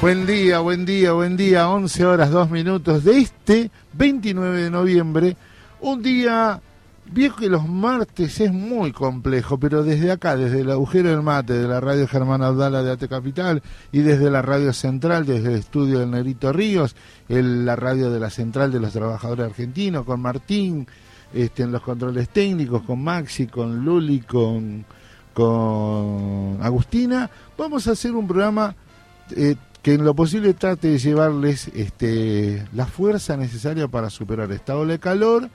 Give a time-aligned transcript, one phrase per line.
[0.00, 1.68] Buen día, buen día, buen día.
[1.68, 5.36] 11 horas 2 minutos de este 29 de noviembre.
[5.80, 6.62] Un día
[7.06, 11.54] viejo que los martes es muy complejo, pero desde acá, desde el agujero del mate,
[11.54, 13.60] de la radio Germán Abdala de Ate Capital
[13.90, 16.94] y desde la radio central, desde el estudio del Negrito Ríos,
[17.28, 20.86] el, la radio de la central de los trabajadores argentinos, con Martín,
[21.34, 24.84] este, en los controles técnicos, con Maxi, con Luli, con,
[25.34, 28.76] con Agustina, vamos a hacer un programa
[29.36, 29.56] eh,
[29.88, 34.92] que en lo posible trate de llevarles este, la fuerza necesaria para superar esta ola
[34.92, 35.48] de calor,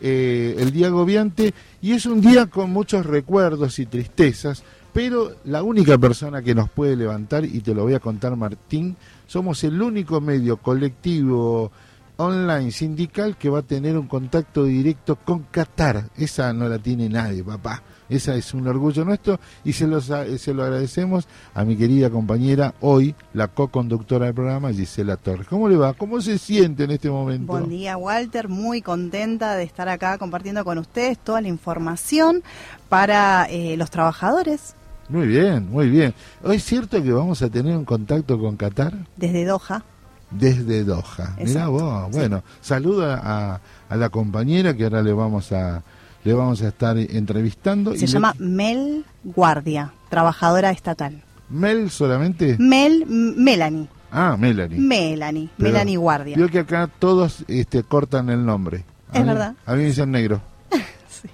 [0.00, 5.62] eh, el día agobiante, y es un día con muchos recuerdos y tristezas, pero la
[5.62, 8.96] única persona que nos puede levantar, y te lo voy a contar Martín,
[9.28, 11.70] somos el único medio colectivo
[12.16, 16.08] online sindical que va a tener un contacto directo con Qatar.
[16.16, 17.84] Esa no la tiene nadie, papá.
[18.08, 22.74] Esa es un orgullo nuestro y se, los, se lo agradecemos a mi querida compañera,
[22.80, 25.46] hoy la co-conductora del programa, Gisela Torres.
[25.48, 25.94] ¿Cómo le va?
[25.94, 27.52] ¿Cómo se siente en este momento?
[27.52, 28.48] Buen día, Walter.
[28.48, 32.42] Muy contenta de estar acá compartiendo con ustedes toda la información
[32.88, 34.74] para eh, los trabajadores.
[35.08, 36.14] Muy bien, muy bien.
[36.44, 38.92] ¿Es cierto que vamos a tener un contacto con Qatar?
[39.16, 39.84] Desde Doha.
[40.30, 41.36] Desde Doha.
[41.38, 42.10] Mira vos.
[42.10, 45.82] Bueno, saluda a, a la compañera que ahora le vamos a
[46.26, 47.94] le vamos a estar entrevistando.
[47.94, 51.22] Se llama Mel Guardia, trabajadora estatal.
[51.48, 52.56] ¿Mel solamente?
[52.58, 53.86] Mel, Melanie.
[54.10, 54.76] Ah, Melanie.
[54.76, 56.36] Melanie, Melanie Guardia.
[56.36, 58.84] Veo que acá todos este, cortan el nombre.
[59.12, 59.54] es verdad.
[59.64, 60.40] A mí me dicen negro.
[61.08, 61.28] sí.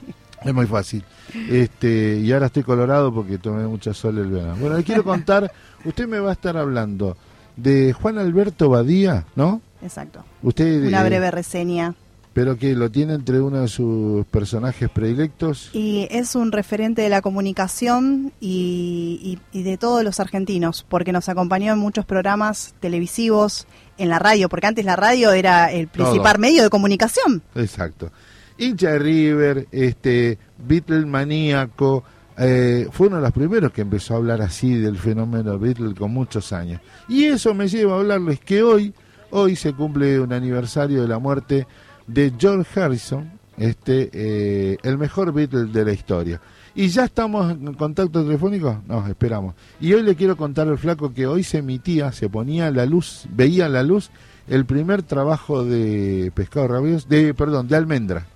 [0.44, 1.02] Es muy fácil.
[1.48, 4.56] Este, y ahora estoy colorado porque tomé mucha sol el verano.
[4.60, 5.50] Bueno, le quiero contar,
[5.86, 7.16] usted me va a estar hablando
[7.56, 9.62] de Juan Alberto Badía, ¿no?
[9.82, 10.22] Exacto.
[10.42, 11.94] Usted, Una breve reseña
[12.32, 15.70] pero que lo tiene entre uno de sus personajes predilectos.
[15.72, 21.72] Y es un referente de la comunicación y, de todos los argentinos, porque nos acompañó
[21.72, 23.66] en muchos programas televisivos,
[23.98, 27.42] en la radio, porque antes la radio era el principal medio de comunicación.
[27.54, 28.10] Exacto.
[28.56, 32.04] Hincha de River, este, Beatle maníaco,
[32.38, 36.12] eh, fue uno de los primeros que empezó a hablar así del fenómeno Beatle con
[36.12, 36.80] muchos años.
[37.08, 38.94] Y eso me lleva a hablarles que hoy,
[39.30, 41.66] hoy se cumple un aniversario de la muerte
[42.12, 46.40] de George Harrison, este, eh, el mejor Beatle de la historia.
[46.74, 48.82] ¿Y ya estamos en contacto telefónico?
[48.86, 49.54] No, esperamos.
[49.80, 53.26] Y hoy le quiero contar al flaco que hoy se emitía, se ponía la luz,
[53.30, 54.10] veía la luz,
[54.48, 58.26] el primer trabajo de Pescado Rabioso, de, perdón, de Almendra.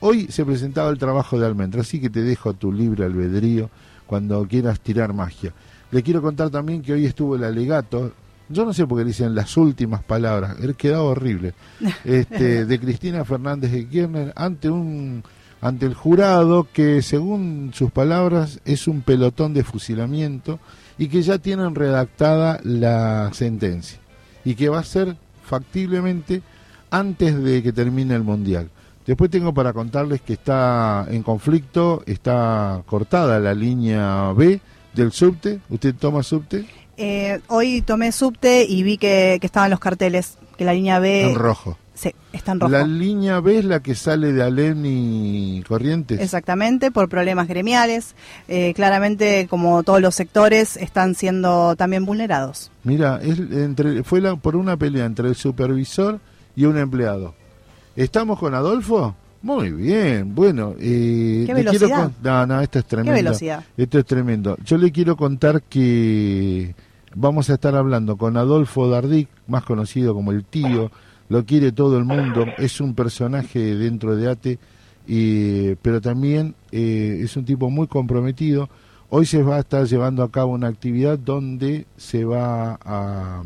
[0.00, 3.70] Hoy se presentaba el trabajo de Almendra, así que te dejo tu libre albedrío
[4.06, 5.52] cuando quieras tirar magia.
[5.92, 8.12] Le quiero contar también que hoy estuvo el alegato,
[8.50, 11.54] yo no sé por qué dicen las últimas palabras, quedado horrible,
[12.04, 15.22] este, de Cristina Fernández de Kirchner ante un
[15.62, 20.58] ante el jurado que según sus palabras es un pelotón de fusilamiento
[20.96, 23.98] y que ya tienen redactada la sentencia
[24.42, 26.42] y que va a ser factiblemente
[26.90, 28.70] antes de que termine el mundial.
[29.06, 34.60] Después tengo para contarles que está en conflicto, está cortada la línea B
[34.94, 35.60] del subte.
[35.68, 36.66] ¿Usted toma subte?
[37.02, 41.30] Eh, hoy tomé subte y vi que, estaban los carteles, que la línea B...
[41.30, 41.78] En rojo.
[41.94, 42.72] Sí, está en rojo.
[42.72, 46.20] La línea B es la que sale de Alén y Corrientes.
[46.20, 48.14] Exactamente, por problemas gremiales.
[48.48, 52.70] Eh, claramente, como todos los sectores, están siendo también vulnerados.
[52.84, 56.20] Mira, es entre, fue la, por una pelea entre el supervisor
[56.54, 57.34] y un empleado.
[57.96, 59.16] ¿Estamos con Adolfo?
[59.40, 60.74] Muy bien, bueno.
[60.78, 62.10] Eh, ¿Qué velocidad?
[62.22, 63.12] no, no, esto es tremendo.
[63.12, 63.64] ¿Qué velocidad?
[63.74, 64.58] Esto es tremendo.
[64.66, 66.74] Yo le quiero contar que
[67.14, 70.92] Vamos a estar hablando con Adolfo Dardic, más conocido como el tío,
[71.28, 74.58] lo quiere todo el mundo, es un personaje dentro de ATE,
[75.82, 78.68] pero también eh, es un tipo muy comprometido.
[79.08, 83.42] Hoy se va a estar llevando a cabo una actividad donde se va a,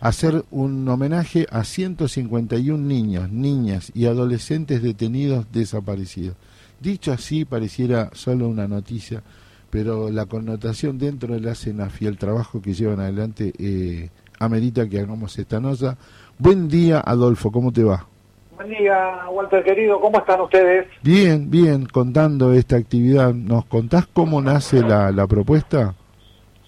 [0.00, 6.36] a hacer un homenaje a 151 niños, niñas y adolescentes detenidos desaparecidos.
[6.80, 9.24] Dicho así, pareciera solo una noticia,
[9.70, 14.88] pero la connotación dentro de la CENAF y el trabajo que llevan adelante eh, amerita
[14.88, 15.96] que hagamos esta nota.
[16.38, 18.06] Buen día, Adolfo, ¿cómo te va?
[18.56, 20.86] Buen día, Walter querido, ¿cómo están ustedes?
[21.02, 23.32] Bien, bien, contando esta actividad.
[23.32, 25.94] ¿Nos contás cómo nace la, la propuesta?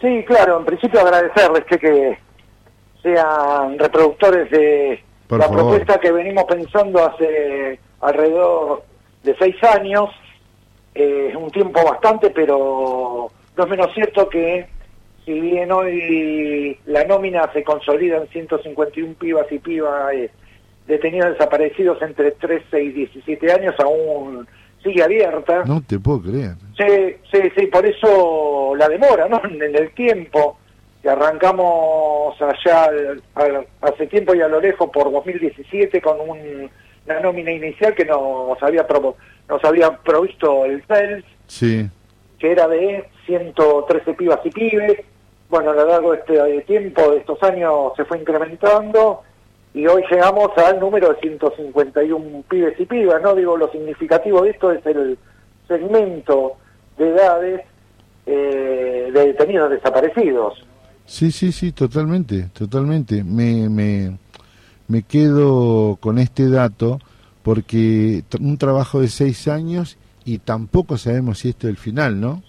[0.00, 2.18] Sí, claro, en principio agradecerles que,
[3.02, 8.82] sean reproductores de la propuesta que venimos pensando hace alrededor
[9.22, 10.10] de seis años
[11.00, 14.66] es un tiempo bastante, pero no es menos cierto que
[15.24, 20.30] si bien hoy la nómina se consolida en 151 pibas y pibas eh,
[20.86, 24.46] detenidos desaparecidos entre 13 y 17 años, aún
[24.82, 25.64] sigue abierta.
[25.64, 26.54] No te puedo creer.
[26.76, 29.40] Sí, sí, sí, por eso la demora, ¿no?
[29.44, 30.56] En el tiempo.
[31.02, 32.90] que arrancamos allá
[33.80, 38.86] hace tiempo y a lo lejos por 2017 con una nómina inicial que nos había
[39.50, 41.90] nos había provisto el CELS, sí.
[42.38, 44.98] que era de 113 pibas y pibes.
[45.48, 49.22] Bueno, a lo largo de este tiempo, de estos años, se fue incrementando
[49.74, 53.34] y hoy llegamos al número de 151 pibes y pibas, ¿no?
[53.34, 55.18] Digo, lo significativo de esto es el
[55.66, 56.54] segmento
[56.96, 57.60] de edades
[58.26, 60.64] eh, de detenidos desaparecidos.
[61.04, 63.24] Sí, sí, sí, totalmente, totalmente.
[63.24, 64.16] Me, me,
[64.86, 67.00] me quedo con este dato
[67.42, 72.42] porque un trabajo de seis años y tampoco sabemos si esto es el final, ¿no?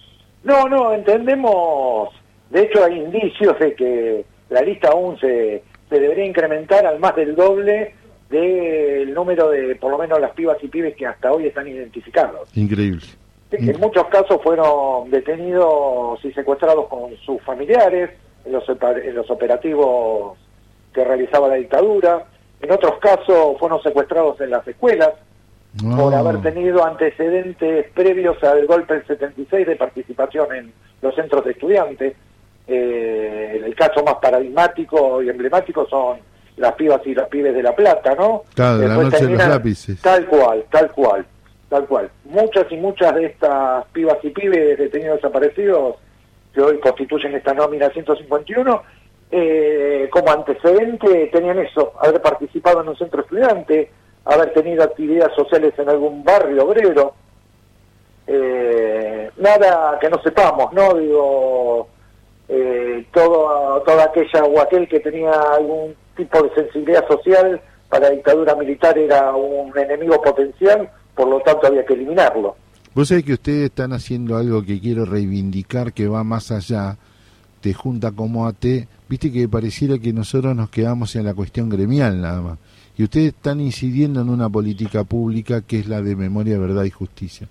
[0.44, 2.10] No, no, entendemos.
[2.50, 7.16] De hecho, hay indicios de que la lista aún se, se debería incrementar al más
[7.16, 7.94] del doble
[8.32, 12.50] del número de, por lo menos, las pibas y pibes que hasta hoy están identificados.
[12.56, 13.06] Increíble.
[13.52, 18.12] En muchos casos fueron detenidos y secuestrados con sus familiares
[18.46, 20.38] en los, en los operativos
[20.94, 22.26] que realizaba la dictadura.
[22.62, 25.12] En otros casos fueron secuestrados en las escuelas
[25.96, 31.52] por haber tenido antecedentes previos al golpe del 76 de participación en los centros de
[31.52, 32.14] estudiantes.
[32.68, 36.20] Eh, el caso más paradigmático y emblemático son
[36.58, 38.44] las pibas y los pibes de La Plata, ¿no?
[38.54, 40.02] Claro, de la noche de los lápices.
[40.02, 41.26] Tal cual, tal cual,
[41.70, 42.12] tal cual.
[42.26, 45.96] Muchas y muchas de estas pibas y pibes detenidos desaparecidos
[46.54, 48.84] que hoy constituyen esta nómina 151,
[49.32, 53.90] eh, como antecedente tenían eso, haber participado en un centro estudiante,
[54.26, 57.14] haber tenido actividades sociales en algún barrio obrero,
[58.28, 60.96] eh, nada que no sepamos, ¿no?
[60.96, 61.88] Digo,
[62.50, 68.16] eh, todo, toda aquella o aquel que tenía algún tipo de sensibilidad social para la
[68.16, 72.56] dictadura militar era un enemigo potencial, por lo tanto había que eliminarlo.
[72.94, 76.98] Vos sabés que ustedes están haciendo algo que quiero reivindicar que va más allá
[77.62, 78.66] de Junta como AT.
[79.10, 82.58] Viste que pareciera que nosotros nos quedamos en la cuestión gremial nada más.
[82.98, 86.92] Y ustedes están incidiendo en una política pública que es la de memoria, verdad y
[86.92, 87.48] justicia.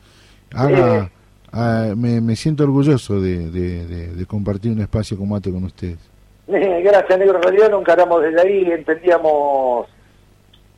[0.54, 1.10] Haga,
[1.52, 5.98] ah, me, siento orgulloso de, compartir un espacio como ATE con ustedes.
[6.46, 7.36] Gracias, Negro.
[7.36, 9.86] En realidad no encaramos desde ahí, entendíamos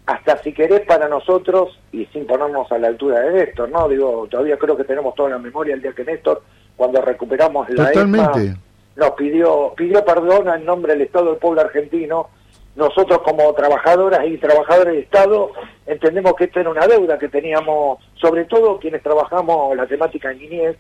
[0.07, 3.89] hasta si querés para nosotros y sin ponernos a la altura de Néstor, ¿no?
[3.89, 6.43] Digo, todavía creo que tenemos toda la memoria el día que Néstor,
[6.77, 8.57] cuando recuperamos la Totalmente.
[8.97, 12.29] Nos pidió, pidió perdón en nombre del Estado del pueblo argentino.
[12.75, 15.51] Nosotros como trabajadoras y trabajadores del Estado
[15.87, 20.39] entendemos que esta era una deuda que teníamos, sobre todo quienes trabajamos la temática en
[20.39, 20.77] niñez,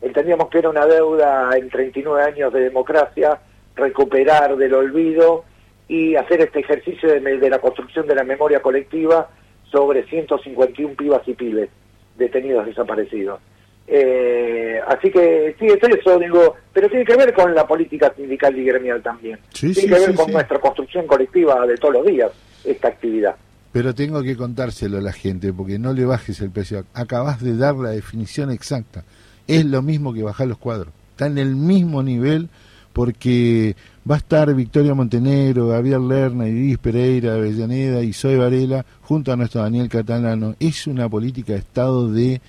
[0.00, 3.38] entendíamos que era una deuda en 39 años de democracia,
[3.74, 5.44] recuperar del olvido
[5.88, 9.28] y hacer este ejercicio de, la construcción de la memoria colectiva
[9.70, 11.70] sobre 151 pibas y pibes
[12.16, 13.40] detenidos desaparecidos.
[13.88, 18.56] Eh, así que sí, es eso, digo, pero tiene que ver con la política sindical
[18.58, 19.38] y gremial también.
[19.52, 22.30] tiene que ver con nuestra construcción colectiva de todos los días,
[22.64, 23.36] esta actividad.
[23.72, 26.84] Pero tengo que contárselo a la gente, porque no le bajes el precio.
[26.94, 29.04] Acabas de dar la definición exacta.
[29.46, 30.92] Es lo mismo que bajar los cuadros.
[31.10, 32.48] Está en el mismo nivel
[32.92, 33.76] porque
[34.10, 39.36] va a estar Victoria Montenegro, Gabriel Lerna, Iris Pereira, Avellaneda y Zoe Varela junto a
[39.36, 40.56] nuestro Daniel Catalano.
[40.58, 42.40] Es una política de Estado de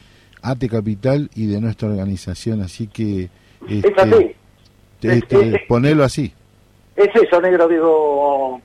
[0.42, 3.30] ATE Capital y de nuestra organización, así que
[3.70, 4.36] este,
[5.02, 6.34] este, ponelo así.
[6.96, 8.62] Es eso, negro, digo,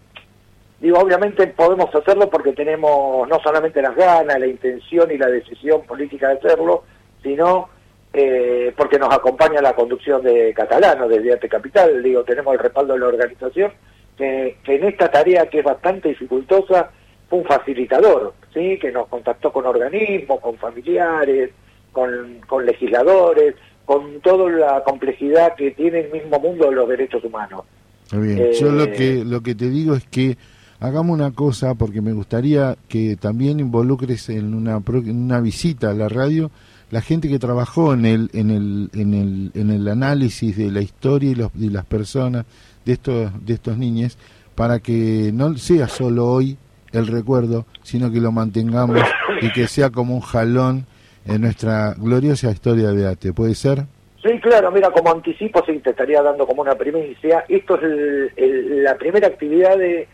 [0.81, 5.83] digo, obviamente podemos hacerlo porque tenemos no solamente las ganas, la intención y la decisión
[5.83, 6.85] política de hacerlo,
[7.23, 7.69] sino
[8.15, 12.95] eh, porque nos acompaña la conducción de Catalano desde Arte Capital, digo, tenemos el respaldo
[12.95, 13.73] de la organización,
[14.17, 16.91] que, en esta tarea que es bastante dificultosa
[17.33, 18.79] un facilitador, ¿sí?
[18.79, 21.51] que nos contactó con organismos, con familiares,
[21.91, 27.65] con, legisladores, con toda la complejidad que tiene el mismo mundo de los derechos humanos.
[28.13, 30.37] bien, yo lo eh, que, lo que te digo es que
[30.81, 35.95] hagamos una cosa, porque me gustaría que también involucres en una, en una visita a
[35.95, 36.51] la radio
[36.91, 40.83] la gente que trabajó en el, en el, en el, en el análisis de la
[40.83, 42.45] historia y, los, de las personas
[42.85, 44.19] de estos, de estos niños,
[44.55, 46.59] para que no sea solo hoy
[46.93, 48.99] el recuerdo, sino que lo mantengamos
[49.41, 50.87] y que sea como un jalón
[51.27, 53.33] en nuestra gloriosa historia de ATE.
[53.33, 53.85] ¿Puede ser?
[54.23, 57.45] Sí, claro, mira, como anticipo, sí, te estaría dando como una primicia.
[57.49, 60.07] Esto es la primera actividad de,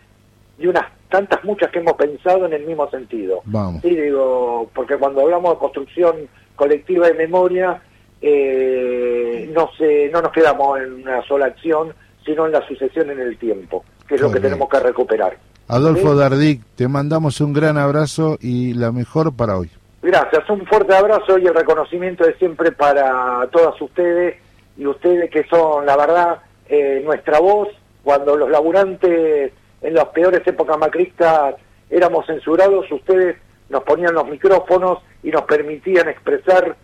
[0.56, 3.42] de unas tantas muchas que hemos pensado en el mismo sentido.
[3.44, 3.82] Vamos.
[3.82, 6.16] Sí, digo, porque cuando hablamos de construcción
[6.56, 7.82] colectiva de memoria,
[8.20, 11.92] eh, no, se, no nos quedamos en una sola acción,
[12.24, 15.36] sino en la sucesión en el tiempo, que es lo que tenemos que recuperar.
[15.68, 19.70] Adolfo Dardic, te mandamos un gran abrazo y la mejor para hoy.
[20.00, 24.36] Gracias, un fuerte abrazo y el reconocimiento de siempre para todas ustedes
[24.78, 26.38] y ustedes que son, la verdad,
[26.70, 27.68] eh, nuestra voz
[28.02, 31.56] cuando los laburantes en las peores épocas macristas
[31.90, 33.36] éramos censurados, ustedes
[33.68, 36.76] nos ponían los micrófonos y nos permitían expresar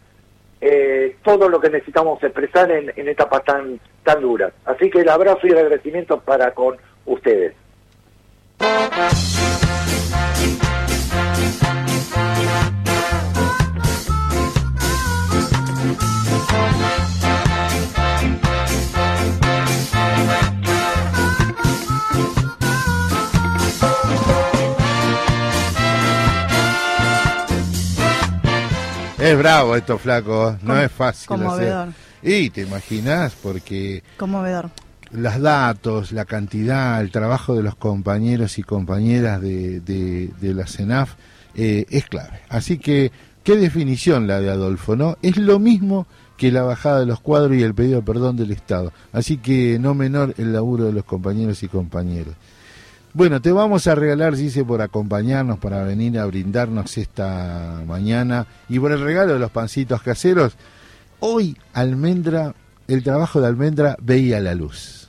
[0.60, 4.52] eh, todo lo que necesitamos expresar en, en etapas tan, tan duras.
[4.66, 6.76] Así que el abrazo y el agradecimiento para con
[7.06, 7.54] ustedes.
[29.24, 30.58] Es bravo esto, flaco.
[30.60, 31.26] No es fácil.
[31.26, 31.88] Conmovedor.
[32.22, 34.02] Y te imaginas, porque.
[34.18, 34.68] Conmovedor.
[35.14, 41.14] Los datos, la cantidad, el trabajo de los compañeros y compañeras de, la CENAF
[41.54, 42.40] eh, es clave.
[42.48, 43.12] Así que,
[43.44, 45.16] qué definición la de Adolfo, ¿no?
[45.22, 48.50] Es lo mismo que la bajada de los cuadros y el pedido de perdón del
[48.50, 48.92] Estado.
[49.12, 52.34] Así que no menor el laburo de los compañeros y compañeras.
[53.12, 58.80] Bueno, te vamos a regalar, dice, por acompañarnos, para venir a brindarnos esta mañana y
[58.80, 60.56] por el regalo de los pancitos caseros.
[61.20, 62.52] Hoy, almendra,
[62.88, 65.03] el trabajo de almendra veía la luz.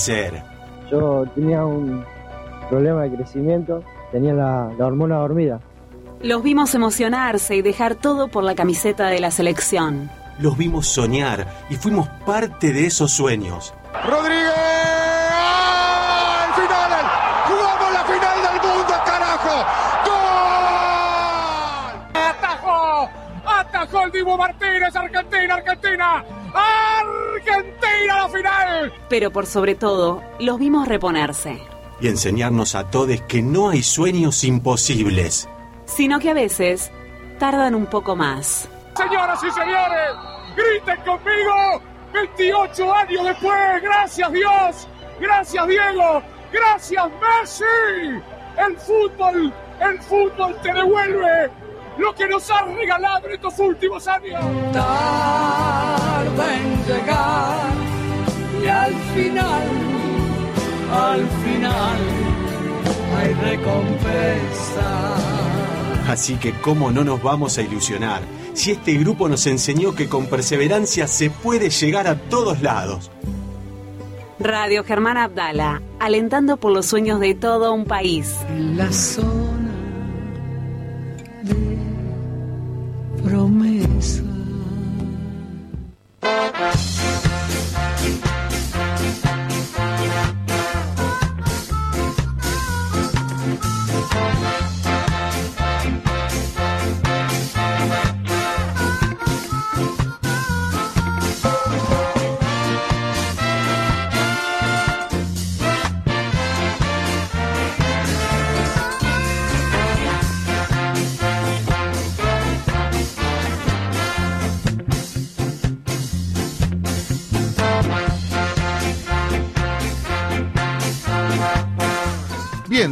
[0.00, 0.42] Crecer.
[0.90, 2.04] Yo tenía un
[2.68, 5.60] problema de crecimiento, tenía la, hormona dormida.
[6.22, 10.10] Los vimos emocionarse y dejar todo por la camiseta de la selección.
[10.38, 13.74] Los vimos soñar y fuimos parte de esos sueños.
[14.06, 14.54] Rodríguez,
[16.42, 17.06] ¡Al final!
[17.46, 19.66] ¡Jugamos la final del mundo, carajo!
[20.06, 21.42] ¡Gol!
[22.14, 23.10] ¡Atajó!
[23.46, 24.96] ¡Atajó el Divo Martínez!
[24.96, 26.24] ¡Argentina, Argentina!
[26.54, 28.92] Argentina la final.
[29.08, 31.62] Pero por sobre todo, los vimos reponerse.
[32.00, 35.48] Y enseñarnos a todos que no hay sueños imposibles.
[35.84, 36.90] Sino que a veces
[37.38, 38.68] tardan un poco más.
[38.96, 40.10] Señoras y señores,
[40.56, 41.82] griten conmigo.
[42.12, 44.88] 28 años después, gracias Dios,
[45.20, 47.64] gracias Diego, gracias Messi.
[48.56, 51.50] El fútbol, el fútbol te devuelve
[52.00, 54.40] lo que nos ha regalado en estos últimos años.
[54.72, 57.70] Tarda en llegar
[58.62, 59.90] y al final
[60.92, 61.98] al final
[63.16, 65.16] hay recompensa.
[66.08, 68.22] Así que cómo no nos vamos a ilusionar
[68.54, 73.10] si este grupo nos enseñó que con perseverancia se puede llegar a todos lados.
[74.40, 78.34] Radio Germán Abdala, alentando por los sueños de todo un país.
[78.48, 79.59] En la zona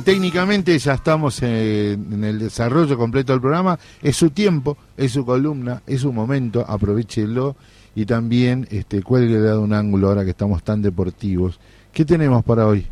[0.09, 3.79] técnicamente ya estamos en, el desarrollo completo del programa.
[4.03, 7.57] Es su tiempo, es su columna, es su momento, aprovechelo
[7.95, 11.61] y también este, cuelgue de un ángulo ahora que estamos tan deportivos.
[11.93, 12.87] ¿Qué tenemos para hoy?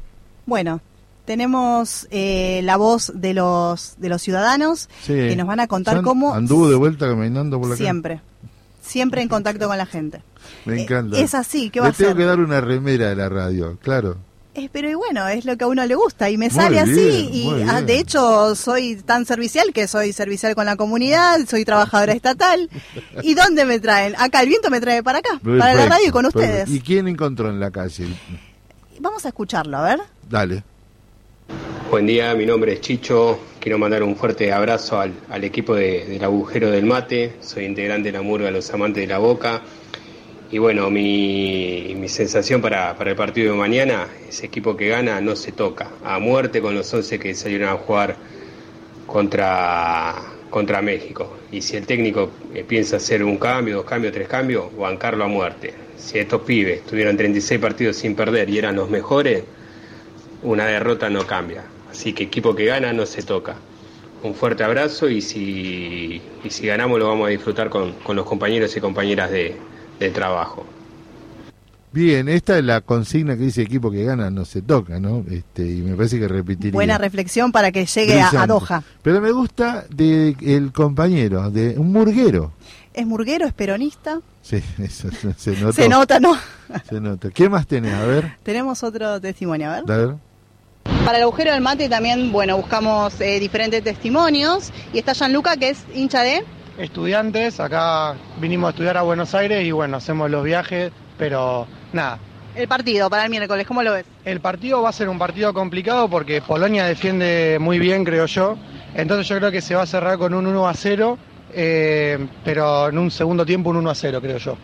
[0.45, 0.83] Bueno,
[1.25, 6.35] tenemos eh, la voz de los de los ciudadanos que nos van a contar cómo
[6.35, 8.21] anduvo de vuelta caminando por la siempre
[8.83, 10.23] siempre en contacto con la gente.
[10.67, 11.19] Me encanta.
[11.19, 13.29] eh, es así qué va Le a hacer tengo que dar una remera de la
[13.29, 14.19] radio claro
[14.57, 17.29] eh, pero y bueno, es lo que a uno le gusta y me sale así
[17.33, 22.13] y ah, de hecho soy tan servicial que soy servicial con la comunidad, soy trabajadora
[22.15, 22.71] estatal.
[23.23, 24.15] ¿Y dónde me traen?
[24.19, 26.69] Acá el viento me trae para acá, para la radio y con ustedes.
[26.71, 28.07] ¿Y quién encontró en la calle?
[28.99, 30.01] Vamos a escucharlo, a ver.
[30.29, 30.63] Dale.
[31.91, 33.39] Buen día, mi nombre es Chicho.
[33.61, 37.37] Quiero mandar un fuerte abrazo al, equipo del agujero del mate.
[37.41, 39.63] Soy integrante de la murga Los Amantes de la Boca.
[40.51, 45.51] Y bueno, mi, sensación para, el partido de mañana, ese equipo que gana no se
[45.51, 45.91] toca.
[46.05, 48.17] A muerte con los 11 que salieron a jugar
[49.07, 50.15] contra,
[50.49, 51.37] contra México.
[51.51, 55.29] Y si el técnico eh, piensa hacer un cambio, dos cambios, tres cambios, bancarlo a
[55.29, 55.75] muerte.
[55.97, 59.43] Si estos pibes tuvieron 36 partidos sin perder y eran los mejores,
[60.45, 61.65] una derrota no cambia.
[61.91, 63.57] Así que equipo que gana no se toca.
[64.23, 68.25] Un fuerte abrazo y si, y si ganamos lo vamos a disfrutar con, con los
[68.25, 69.57] compañeros y compañeras de,
[69.99, 70.67] de trabajo.
[71.93, 75.25] Bien, esta es la consigna que dice equipo que gana no se toca, ¿no?
[75.31, 76.73] Este, y me parece que repetiría.
[76.73, 78.83] Buena reflexión para que llegue a, Doha.
[79.03, 82.53] Pero me gusta de el compañero, de un murguero.
[82.93, 83.47] ¿Es murguero?
[83.47, 84.21] ¿Es peronista?
[84.43, 85.73] Sí, eso se nota.
[85.73, 86.37] se nota, ¿no?
[86.89, 87.31] se nota.
[87.31, 87.95] ¿Qué más tenés?
[87.95, 88.37] A ver.
[88.43, 89.91] Tenemos otro testimonio, a ver.
[89.91, 90.15] A ver.
[91.05, 94.71] Para el agujero del mate también, bueno, buscamos eh, diferentes testimonios.
[94.93, 96.45] Y está Gianluca, que es hincha de
[96.79, 102.19] estudiantes, acá vinimos a estudiar a Buenos Aires y bueno, hacemos los viajes, pero nada.
[102.55, 104.07] El partido para el miércoles, ¿cómo lo ves?
[104.25, 108.57] El partido va a ser un partido complicado porque Polonia defiende muy bien, creo yo.
[108.95, 111.19] Entonces yo creo que se va a cerrar con un 1 a 0,
[111.53, 114.57] eh, pero en un segundo tiempo un 1 a 0, creo yo.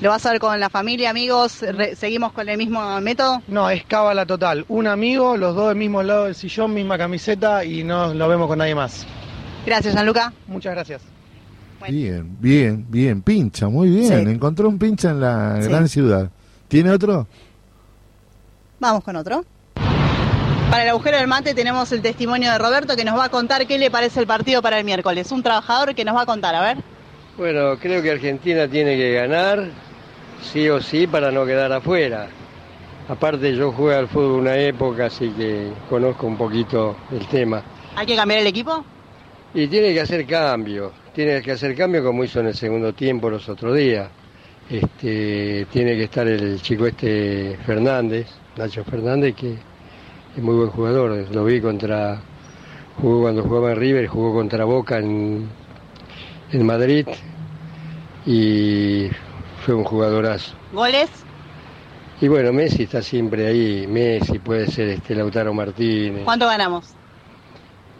[0.00, 1.64] ¿Lo vas a ver con la familia, amigos?
[1.96, 3.42] ¿Seguimos con el mismo método?
[3.46, 4.64] No, es cábala total.
[4.68, 8.48] Un amigo, los dos del mismo lado del sillón, misma camiseta y no lo vemos
[8.48, 9.06] con nadie más.
[9.64, 10.32] Gracias, Gianluca.
[10.48, 11.13] Muchas gracias.
[11.88, 13.22] Bien, bien, bien.
[13.22, 14.28] Pincha, muy bien.
[14.28, 16.30] Encontró un pincha en la gran ciudad.
[16.68, 17.26] ¿Tiene otro?
[18.80, 19.44] Vamos con otro.
[20.70, 23.66] Para el agujero del mate tenemos el testimonio de Roberto que nos va a contar
[23.66, 25.30] qué le parece el partido para el miércoles.
[25.30, 26.78] Un trabajador que nos va a contar, a ver.
[27.36, 29.68] Bueno, creo que Argentina tiene que ganar,
[30.42, 32.28] sí o sí, para no quedar afuera.
[33.08, 37.62] Aparte yo jugué al fútbol una época, así que conozco un poquito el tema.
[37.96, 38.84] ¿Hay que cambiar el equipo?
[39.52, 43.30] Y tiene que hacer cambios tiene que hacer cambio como hizo en el segundo tiempo
[43.30, 44.08] los otros días.
[44.68, 49.52] Este, tiene que estar el chico este Fernández, Nacho Fernández, que
[50.36, 51.26] es muy buen jugador.
[51.32, 52.20] Lo vi contra,
[53.00, 55.48] jugó cuando jugaba en River, jugó contra Boca en,
[56.50, 57.06] en Madrid
[58.26, 59.08] y
[59.64, 60.54] fue un jugadorazo.
[60.72, 61.10] ¿Goles?
[62.20, 66.24] Y bueno, Messi está siempre ahí, Messi puede ser este Lautaro Martínez.
[66.24, 66.94] ¿Cuánto ganamos?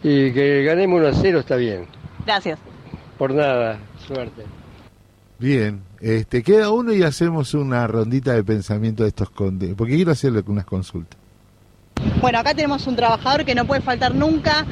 [0.03, 1.87] Y que ganemos 1 a 0 está bien.
[2.25, 2.59] Gracias.
[3.25, 4.43] Por nada, suerte.
[5.39, 10.13] Bien, este, queda uno y hacemos una rondita de pensamiento de estos condes, porque quiero
[10.13, 11.19] hacerle unas consultas.
[12.21, 14.67] Bueno, acá tenemos un trabajador que no puede faltar nunca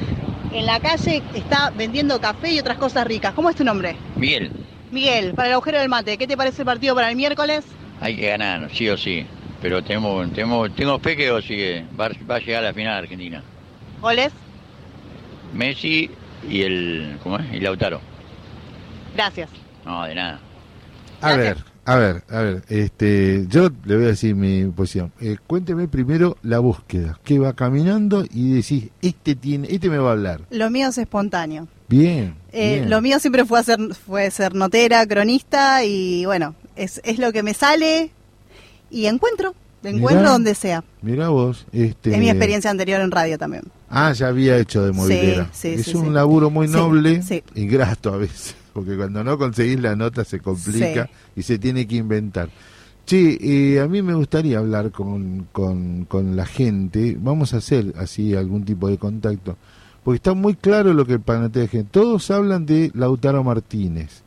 [0.52, 3.32] en la calle, está vendiendo café y otras cosas ricas.
[3.32, 3.96] ¿Cómo es tu nombre?
[4.16, 4.52] Miguel.
[4.90, 7.64] Miguel, para el agujero del mate, ¿qué te parece el partido para el miércoles?
[8.02, 9.24] Hay que ganar, sí o sí,
[9.62, 13.42] pero tenemos, tenemos, tengo fe que va, va a llegar a la final Argentina.
[14.02, 14.30] ¿Goles?
[15.54, 16.10] Messi
[16.46, 17.50] y el, ¿cómo es?
[17.50, 18.11] Y Lautaro.
[19.14, 19.50] Gracias.
[19.84, 20.40] No, de nada.
[21.20, 25.12] A ver, A ver, a ver, este, yo le voy a decir mi posición.
[25.20, 30.10] Eh, cuénteme primero la búsqueda, que va caminando y decís, este tiene, este me va
[30.10, 30.42] a hablar.
[30.50, 31.66] Lo mío es espontáneo.
[31.88, 32.36] Bien.
[32.52, 37.32] Eh, lo mío siempre fue ser, fue ser notera, cronista y bueno, es, es lo
[37.32, 38.12] que me sale
[38.88, 40.84] y encuentro, encuentro donde sea.
[41.02, 41.66] Mira vos.
[41.72, 42.12] Este...
[42.12, 43.64] Es mi experiencia anterior en radio también.
[43.90, 45.48] Ah, ya había hecho de movilera.
[45.52, 47.22] Sí, es un laburo muy noble
[47.56, 51.86] y grato a veces porque cuando no conseguís la nota se complica y se tiene
[51.86, 52.50] que inventar.
[53.04, 57.92] Sí, eh, a mí me gustaría hablar con, con, con, la gente, vamos a hacer
[57.98, 59.56] así algún tipo de contacto,
[60.04, 61.88] porque está muy claro lo que el gente.
[61.90, 64.22] Todos hablan de Lautaro Martínez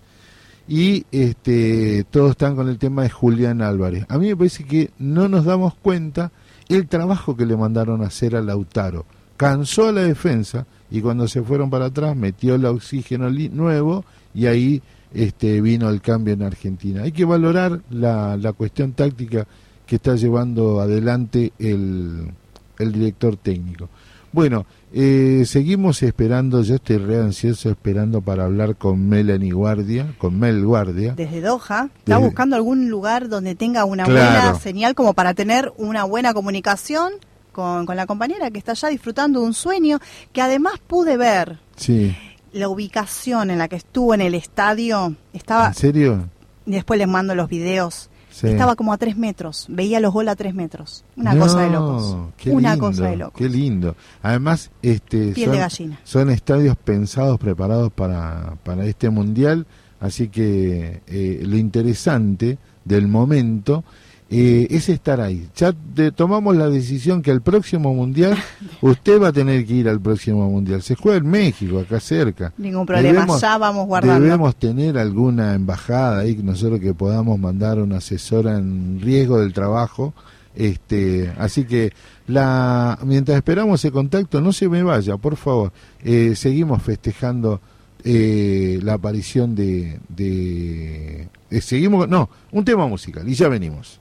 [0.68, 4.06] y este, todos están con el tema de Julián Álvarez.
[4.10, 6.32] A mí me parece que no nos damos cuenta
[6.70, 9.06] el trabajo que le mandaron a hacer a Lautaro.
[9.38, 14.48] Cansó a la defensa y cuando se fueron para atrás metió el oxígeno nuevo y
[14.48, 14.82] ahí
[15.14, 17.04] este, vino el cambio en Argentina.
[17.04, 19.48] Hay que valorar la, la cuestión táctica
[19.88, 22.32] que está llevando adelante el,
[22.78, 23.88] el director técnico.
[24.34, 30.38] Bueno, eh, seguimos esperando, yo estoy re ansioso esperando para hablar con Melanie Guardia, con
[30.38, 31.14] Mel Guardia.
[31.16, 36.04] Desde Doha, está buscando algún lugar donde tenga una buena señal como para tener una
[36.04, 37.14] buena comunicación
[37.54, 40.00] con, con la compañera que está allá disfrutando de un sueño
[40.34, 41.60] que además pude ver.
[41.78, 42.14] Sí
[42.56, 45.68] la ubicación en la que estuvo en el estadio estaba...
[45.68, 46.30] ¿En serio?
[46.66, 48.10] Después les mando los videos.
[48.42, 51.06] Estaba como a tres metros, veía los goles a tres metros.
[51.16, 52.18] Una cosa de locos.
[52.48, 53.38] Una cosa de locos.
[53.38, 53.96] Qué lindo.
[54.22, 59.66] Además, este, son, son estadios pensados, preparados para, para este mundial.
[60.02, 63.86] Así que eh, lo interesante del momento
[64.30, 65.48] eh, es estar ahí.
[65.56, 65.74] Ya
[66.16, 68.36] tomamos la decisión que al próximo mundial
[68.82, 70.82] usted va a tener que ir al próximo mundial.
[70.82, 72.52] Se juega en México, acá cerca.
[72.58, 74.24] Ningún problema, ya vamos guardando.
[74.24, 80.14] Debemos tener alguna embajada ahí, nosotros que podamos mandar una asesora en riesgo del trabajo.
[80.56, 81.92] Este, así que
[82.28, 85.72] la mientras esperamos ese contacto, no se me vaya, por favor.
[86.04, 87.60] Eh, seguimos festejando
[88.04, 91.28] eh, la aparición de, de
[91.62, 94.00] seguimos, no, un tema musical y ya venimos.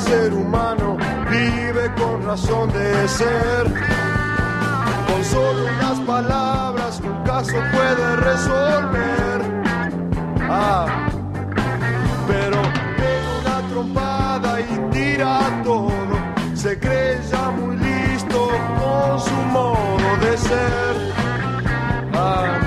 [0.00, 0.96] Ser humano
[1.30, 4.07] vive con razón de ser.
[5.18, 9.64] Con solo unas palabras caso puede resolver.
[10.48, 10.86] Ah,
[12.28, 12.62] pero
[12.96, 15.90] pega una trompada y tira todo.
[16.54, 21.12] Se cree ya muy listo con su modo de ser.
[22.14, 22.60] Ah,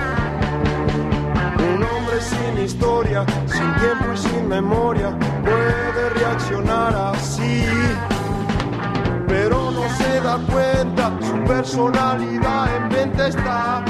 [1.58, 7.64] un hombre sin historia, sin tiempo y sin memoria, puede reaccionar así.
[9.98, 13.84] Se da cuenta, su personalidad en venta está.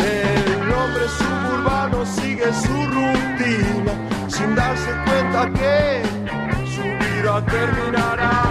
[0.00, 3.92] El hombre suburbano sigue su rutina
[4.28, 6.02] sin darse cuenta que
[6.74, 8.47] su vida terminará.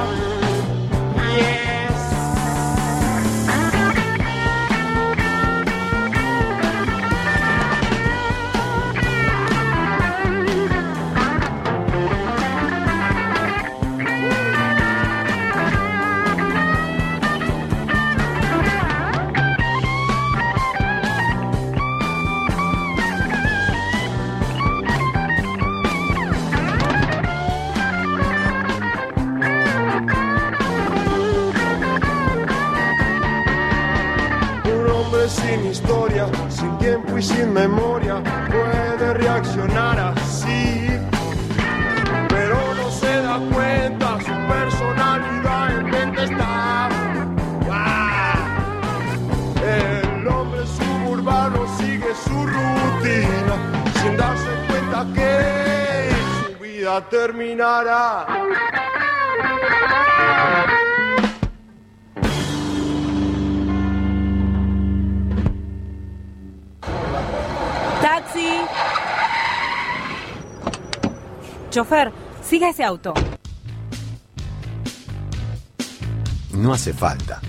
[37.17, 40.87] Y sin memoria puede reaccionar así.
[42.29, 46.89] Pero no se da cuenta, su personalidad en mente está.
[49.65, 53.55] El hombre suburbano sigue su rutina
[54.01, 56.09] sin darse cuenta que
[56.45, 58.27] su vida terminará.
[71.77, 72.11] Chofer,
[72.41, 73.13] siga ese auto.
[76.51, 77.39] No hace falta.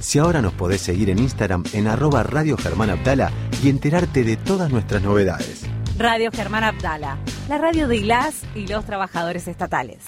[0.00, 4.36] Si ahora nos podés seguir en Instagram en arroba Radio Germán Abdala y enterarte de
[4.36, 5.62] todas nuestras novedades.
[5.96, 7.16] Radio Germán Abdala,
[7.48, 10.04] la radio de ILAS y los trabajadores estatales.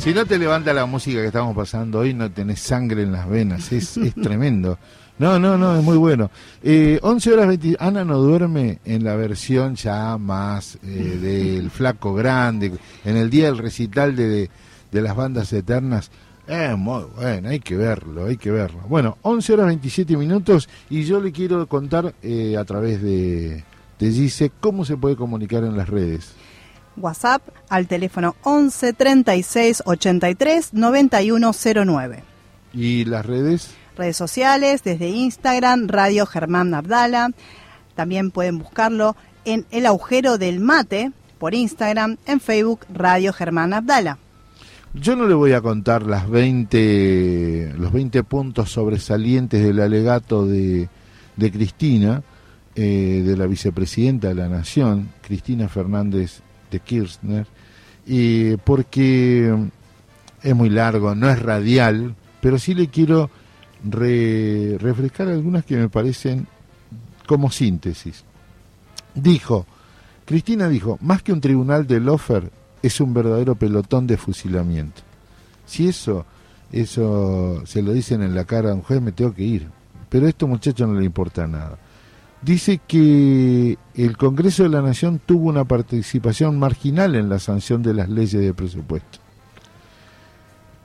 [0.00, 3.28] Si no te levanta la música que estamos pasando hoy, no tenés sangre en las
[3.28, 3.70] venas.
[3.70, 4.78] Es, es tremendo.
[5.18, 6.30] No, no, no, es muy bueno.
[6.62, 7.76] Eh, 11 horas 20.
[7.78, 10.86] Ana no duerme en la versión ya más eh,
[11.20, 12.72] del Flaco Grande,
[13.04, 14.48] en el día del recital de,
[14.90, 16.10] de, las bandas eternas.
[16.48, 18.80] Eh, muy bueno, hay que verlo, hay que verlo.
[18.88, 23.64] Bueno, 11 horas 27 minutos y yo le quiero contar eh, a través de,
[23.98, 26.32] de Gise cómo se puede comunicar en las redes.
[26.96, 32.24] WhatsApp al teléfono 11 36 83 9109.
[32.72, 33.74] ¿Y las redes?
[34.00, 37.32] redes sociales, desde Instagram, Radio Germán Abdala.
[37.94, 44.18] También pueden buscarlo en El Agujero del Mate por Instagram, en Facebook, Radio Germán Abdala.
[44.94, 50.88] Yo no le voy a contar las 20, los 20 puntos sobresalientes del alegato de,
[51.36, 52.22] de Cristina,
[52.74, 57.46] eh, de la vicepresidenta de la Nación, Cristina Fernández de Kirchner,
[58.06, 59.54] y porque
[60.42, 63.30] es muy largo, no es radial, pero sí le quiero
[63.82, 66.46] refrescar algunas que me parecen
[67.26, 68.24] como síntesis.
[69.14, 69.66] Dijo,
[70.24, 72.50] Cristina dijo, más que un tribunal de Lofer,
[72.82, 75.02] es un verdadero pelotón de fusilamiento.
[75.66, 76.24] Si eso,
[76.72, 79.68] eso se lo dicen en la cara a un juez, me tengo que ir.
[80.08, 81.78] Pero a este muchacho no le importa nada.
[82.42, 87.92] Dice que el Congreso de la Nación tuvo una participación marginal en la sanción de
[87.92, 89.18] las leyes de presupuesto.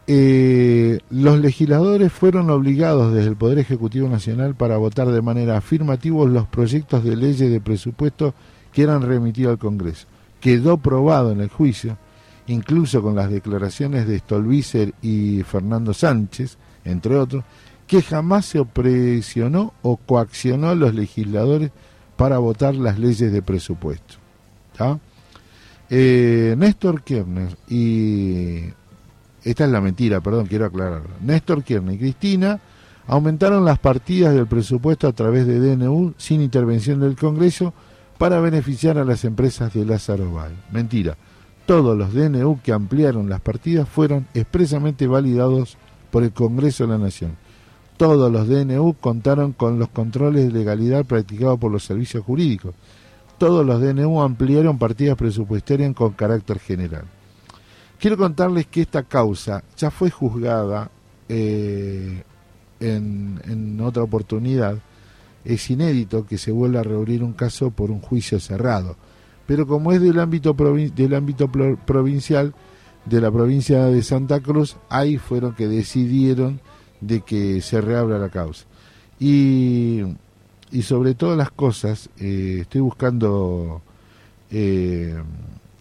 [0.07, 6.25] Eh, los legisladores fueron obligados desde el Poder Ejecutivo Nacional para votar de manera afirmativa
[6.25, 8.35] los proyectos de leyes de presupuesto
[8.71, 10.07] que eran remitidos al Congreso.
[10.41, 11.97] Quedó probado en el juicio,
[12.47, 17.43] incluso con las declaraciones de Stolbizer y Fernando Sánchez, entre otros,
[17.87, 21.71] que jamás se presionó o coaccionó a los legisladores
[22.15, 24.15] para votar las leyes de presupuesto.
[25.89, 28.63] Eh, Néstor Kirchner y
[29.43, 31.11] esta es la mentira, perdón, quiero aclararlo.
[31.21, 32.59] Néstor Kirchner y Cristina
[33.07, 37.73] aumentaron las partidas del presupuesto a través de DNU sin intervención del Congreso
[38.17, 40.53] para beneficiar a las empresas de Lázaro Bay.
[40.71, 41.15] Mentira.
[41.65, 45.77] Todos los DNU que ampliaron las partidas fueron expresamente validados
[46.11, 47.37] por el Congreso de la Nación.
[47.97, 52.75] Todos los DNU contaron con los controles de legalidad practicados por los servicios jurídicos.
[53.37, 57.05] Todos los DNU ampliaron partidas presupuestarias con carácter general.
[57.99, 60.89] Quiero contarles que esta causa ya fue juzgada
[61.29, 62.23] eh,
[62.79, 64.77] en, otra oportunidad.
[65.45, 68.97] Es inédito que se vuelva a reabrir un caso por un juicio cerrado.
[69.47, 72.53] Pero como es del ámbito, del ámbito provincial,
[73.05, 76.59] de la provincia de Santa Cruz, ahí fueron que decidieron
[77.01, 78.65] de que se reabra la causa.
[79.19, 80.01] Y,
[80.71, 83.81] y sobre todas las cosas, eh, estoy buscando
[84.51, 85.15] eh,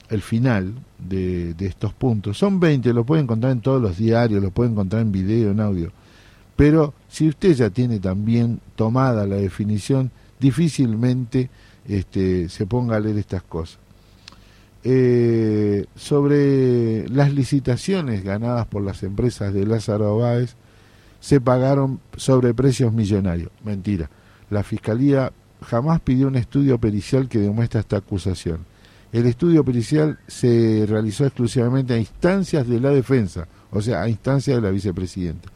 [0.08, 2.38] el final de, estos puntos.
[2.38, 5.60] Son 20, lo pueden encontrar en todos los diarios, lo pueden encontrar en video, en
[5.60, 5.90] audio.
[6.56, 11.50] Pero si usted ya tiene también tomada la definición, difícilmente
[11.88, 13.78] este, se ponga a leer estas cosas.
[14.84, 20.56] Eh, sobre las licitaciones ganadas por las empresas de Lázaro Báez,
[21.24, 23.50] se pagaron sobre precios millonarios.
[23.64, 24.10] Mentira.
[24.50, 25.32] La Fiscalía
[25.62, 28.66] jamás pidió un estudio pericial que demuestre esta acusación
[29.14, 34.56] el estudio pericial se realizó exclusivamente a instancias de la defensa, o sea, a instancias
[34.56, 35.50] de la vicepresidenta,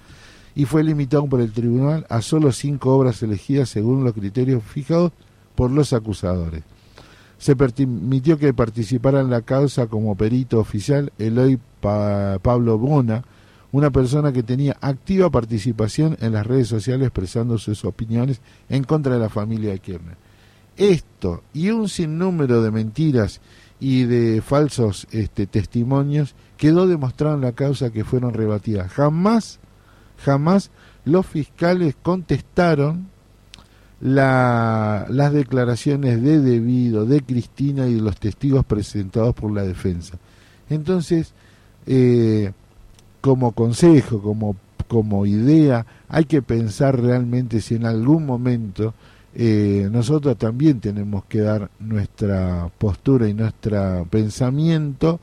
[0.55, 5.11] y fue limitado por el tribunal a solo cinco obras elegidas según los criterios fijados
[5.57, 6.63] por los acusadores.
[7.39, 13.25] Se permitió que participara en la causa como perito oficial Eloy Pablo Bona,
[13.73, 19.15] una persona que tenía activa participación en las redes sociales expresando sus opiniones en contra
[19.15, 20.29] de la familia de Kirchner
[20.79, 23.41] esto y un sinnúmero de mentiras
[23.81, 28.91] y de falsos este, testimonios quedó demostrado en la causa que fueron rebatidas.
[28.93, 29.59] Jamás,
[30.25, 30.71] jamás
[31.05, 33.09] los fiscales contestaron
[34.01, 40.19] las declaraciones de debido de Cristina y de los testigos presentados por la defensa.
[40.71, 41.35] Entonces,
[41.87, 42.53] eh,
[43.21, 48.95] como consejo, como, como idea, hay que pensar realmente si en algún momento
[49.35, 55.21] eh, nosotros también tenemos que dar nuestra postura y nuestro pensamiento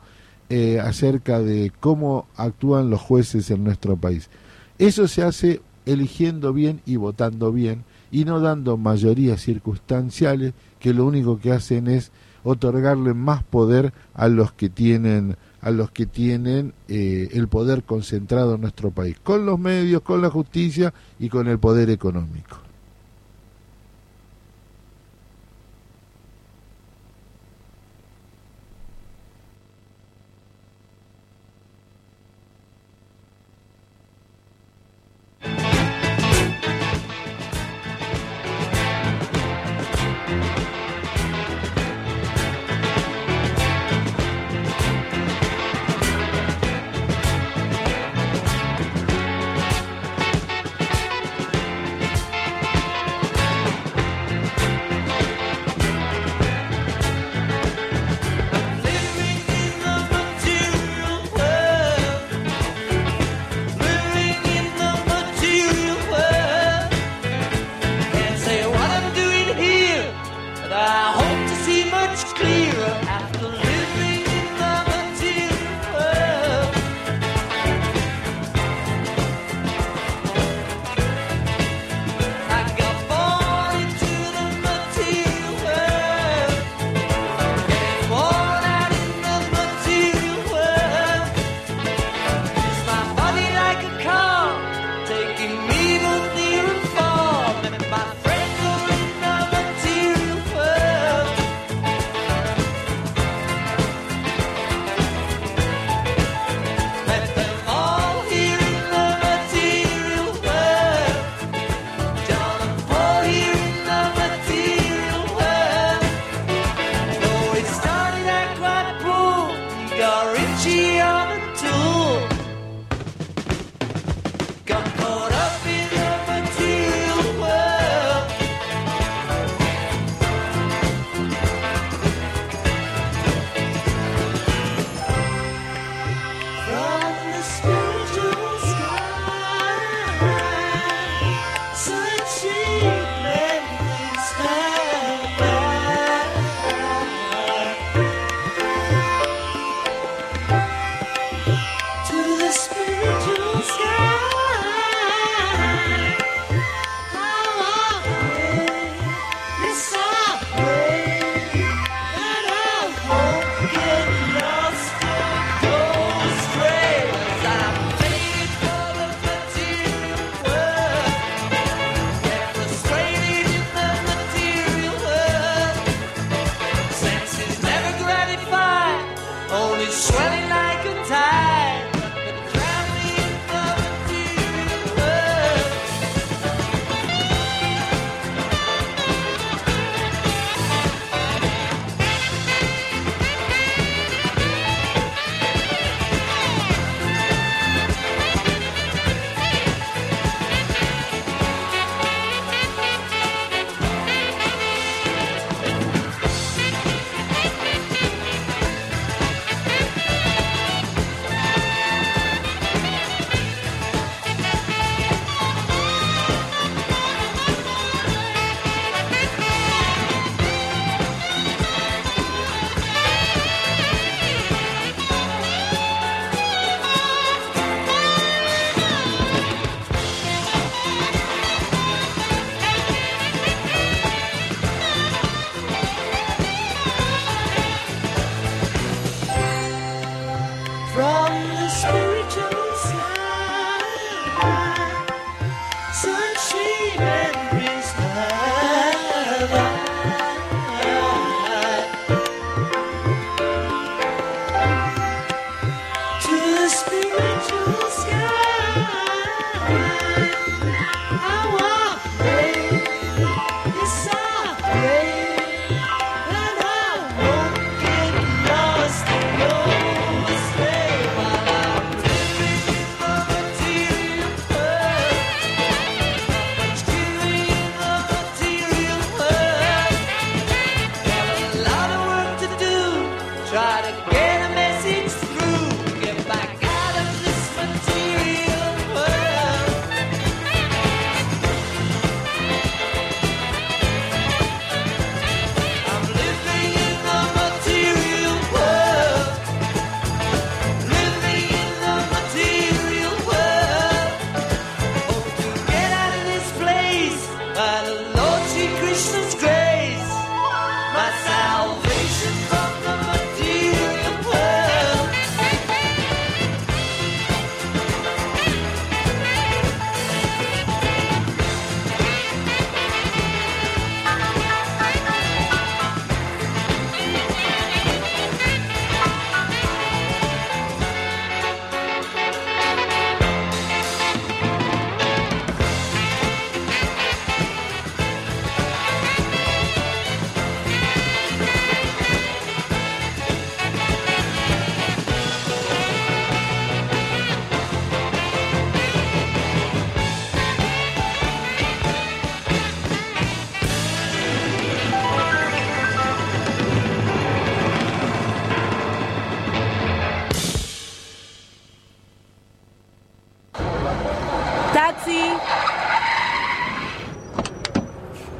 [0.49, 4.29] eh, acerca de cómo actúan los jueces en nuestro país.
[4.77, 11.05] Eso se hace eligiendo bien y votando bien y no dando mayorías circunstanciales que lo
[11.05, 12.11] único que hacen es
[12.43, 18.53] otorgarle más poder a los que tienen a los que tienen eh, el poder concentrado
[18.53, 22.64] en nuestro país, con los medios, con la justicia y con el poder económico.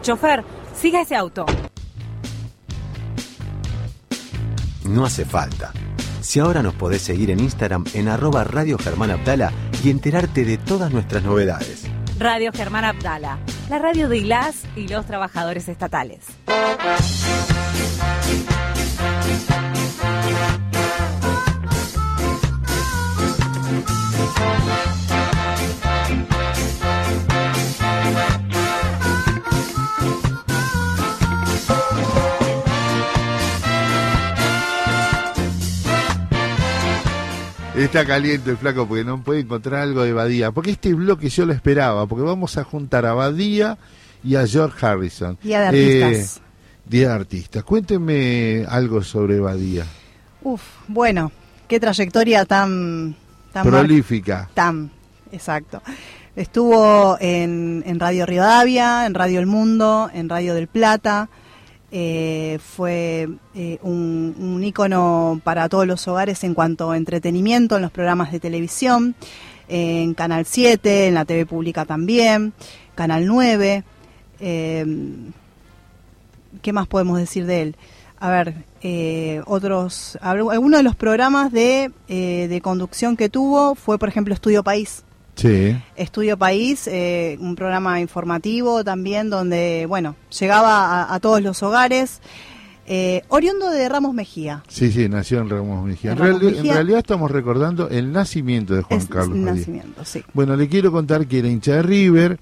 [0.06, 0.44] Chofer,
[0.76, 1.48] siga ese auto.
[4.84, 5.74] No hace falta.
[6.22, 9.52] Si ahora nos podés seguir en Instagram en arroba Radio Germán Abdala
[9.84, 11.88] y enterarte de todas nuestras novedades.
[12.20, 16.26] Radio Germán Abdala, la radio de ILAS y los trabajadores estatales.
[37.86, 40.52] Está caliente el flaco porque no puede encontrar algo de Badía.
[40.52, 43.78] Porque este bloque yo lo esperaba, porque vamos a juntar a Badía
[44.24, 45.38] y a George Harrison.
[45.44, 46.38] Día de artistas.
[46.38, 46.42] Eh,
[46.90, 47.64] día de artistas.
[47.64, 49.86] Cuéntenme algo sobre Badía.
[50.42, 51.32] Uf, bueno,
[51.68, 53.16] qué trayectoria tan...
[53.54, 54.50] tan Prolífica.
[54.56, 54.90] Tan,
[55.32, 55.84] exacto.
[56.36, 61.30] Estuvo en, en Radio Rivadavia, en Radio El Mundo, en Radio del Plata.
[61.98, 67.84] Eh, fue eh, un, un ícono para todos los hogares en cuanto a entretenimiento en
[67.84, 69.16] los programas de televisión,
[69.70, 72.52] en Canal 7, en la TV pública también,
[72.96, 73.86] Canal 9.
[74.42, 74.86] Eh,
[76.62, 77.76] ¿Qué más podemos decir de él?
[78.20, 78.56] A ver,
[79.46, 85.05] otros, algunos de los programas de, de conducción que tuvo fue, por ejemplo, Estudio País.
[85.36, 85.76] Sí.
[85.96, 92.22] Estudio País, eh, un programa informativo también donde, bueno, llegaba a, todos los hogares.
[92.88, 94.64] Eh, oriundo de Ramos Mejía.
[94.68, 96.12] Sí, sí, nació en Ramos Mejía.
[96.12, 99.38] En, realidad estamos recordando el nacimiento de Juan Carlos.
[99.38, 100.24] El nacimiento, sí.
[100.34, 102.40] Bueno, le quiero contar que era hincha de River.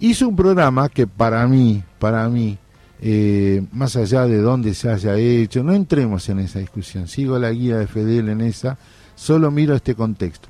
[0.00, 2.58] Hizo un programa que para mí, para mí,
[3.02, 7.06] eh, más allá de dónde se haya hecho, no entremos en esa discusión.
[7.06, 8.78] Sigo la guía de Fedel en esa,
[9.14, 10.48] solo miro este contexto.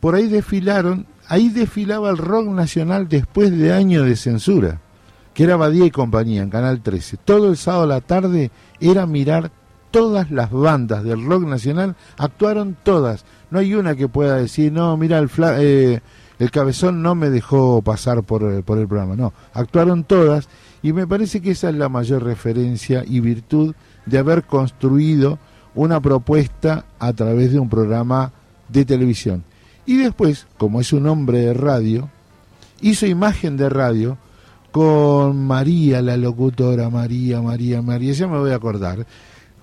[0.00, 4.80] Por ahí desfilaron ahí desfilaba el rock nacional después de años de censura,
[5.34, 7.18] que era Badía y compañía en Canal 13.
[7.18, 8.50] Todo el sábado a la tarde
[8.80, 9.50] era mirar
[9.90, 13.24] todas las bandas del rock nacional, actuaron todas.
[13.50, 16.00] No hay una que pueda decir, no, mira, el, eh,
[16.38, 19.16] el cabezón no me dejó pasar por, por el programa.
[19.16, 20.48] No, actuaron todas
[20.82, 23.74] y me parece que esa es la mayor referencia y virtud
[24.04, 25.38] de haber construido
[25.74, 28.32] una propuesta a través de un programa
[28.68, 29.44] de televisión.
[29.86, 32.10] Y después, como es un hombre de radio,
[32.80, 34.18] hizo imagen de radio
[34.72, 39.06] con María, la locutora, María, María, María, ya me voy a acordar,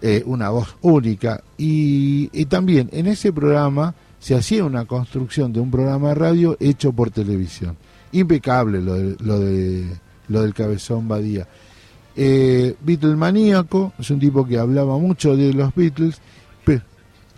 [0.01, 1.43] eh, una voz única.
[1.57, 6.93] Y, también en ese programa se hacía una construcción de un programa de radio hecho
[6.93, 7.78] por televisión.
[8.13, 9.86] Impecable lo, de, lo, de,
[10.30, 11.47] lo del cabezón Badía.
[12.15, 16.21] Eh, Beatle maníaco, es un tipo que hablaba mucho de los Beatles,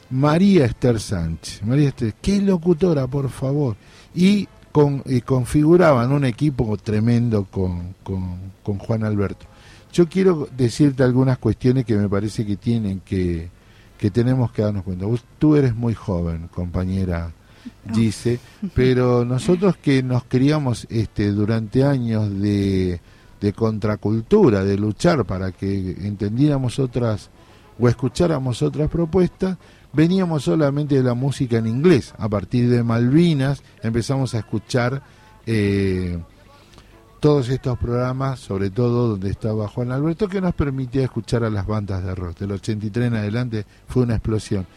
[0.10, 1.64] María Esther Sánchez.
[1.64, 3.76] María Esther, qué locutora, por favor.
[4.14, 9.46] Y con, y configuraban un equipo tremendo con, con, Juan Alberto.
[9.94, 13.50] Yo quiero decirte algunas cuestiones que me parece que tienen que,
[13.98, 15.06] que tenemos que darnos cuenta.
[15.40, 17.32] tú eres muy joven, compañera
[17.84, 18.40] dice,
[18.74, 23.00] pero nosotros que nos criamos este, durante años de,
[23.40, 27.30] de contracultura, de luchar para que entendiéramos otras
[27.80, 29.58] o escucháramos otras propuestas,
[29.96, 32.14] veníamos solamente de la música en inglés.
[32.18, 35.02] A partir de Malvinas empezamos a escuchar
[35.46, 36.20] eh,
[37.20, 41.66] todos estos programas, sobre todo donde estaba Juan Alberto, que nos permitía escuchar a las
[41.66, 42.40] bandas de rock.
[42.40, 44.68] Del 83 en adelante fue una explosión.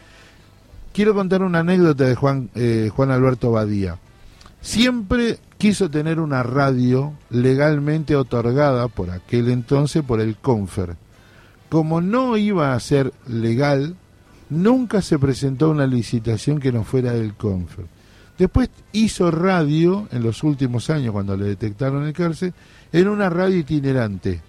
[0.93, 3.99] Quiero contar una anécdota de Juan, eh, Juan Alberto Badía.
[4.61, 10.97] Siempre quiso tener una radio legalmente otorgada por aquel entonces por el Confer.
[11.69, 13.95] Como no iba a ser legal,
[14.49, 17.85] nunca se presentó una licitación que no fuera del Confer.
[18.37, 22.53] Después hizo radio en los últimos años, cuando le detectaron el cárcel,
[22.91, 24.41] en una radio itinerante.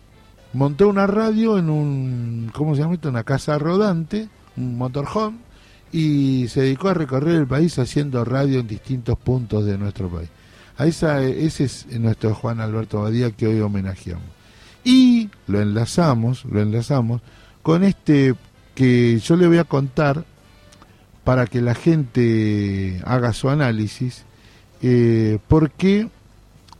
[0.53, 3.09] Montó una radio en un, ¿cómo se llama esto?
[3.09, 5.38] Una casa rodante, un motorhome,
[5.92, 10.28] y se dedicó a recorrer el país haciendo radio en distintos puntos de nuestro país.
[10.78, 14.24] A esa, ese es nuestro Juan Alberto Badía que hoy homenajeamos.
[14.84, 17.20] Y lo enlazamos, lo enlazamos
[17.62, 18.34] con este
[18.81, 20.24] que yo le voy a contar
[21.22, 24.24] para que la gente haga su análisis,
[24.81, 26.09] eh, por qué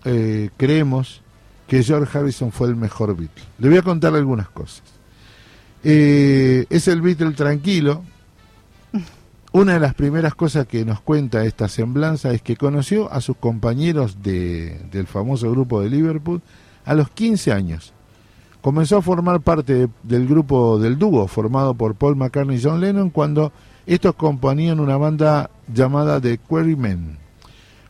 [0.07, 1.21] eh, creemos
[1.69, 3.45] que George Harrison fue el mejor Beatle.
[3.59, 4.83] Le voy a contar algunas cosas.
[5.85, 8.03] Eh, es el Beatle tranquilo,
[9.53, 13.37] una de las primeras cosas que nos cuenta esta semblanza es que conoció a sus
[13.37, 16.41] compañeros de, del famoso grupo de Liverpool
[16.87, 17.93] a los 15 años.
[18.61, 23.11] Comenzó a formar parte del grupo del dúo formado por Paul McCartney y John Lennon
[23.11, 23.53] cuando
[23.87, 27.19] estos componían una banda llamada The Quarrymen.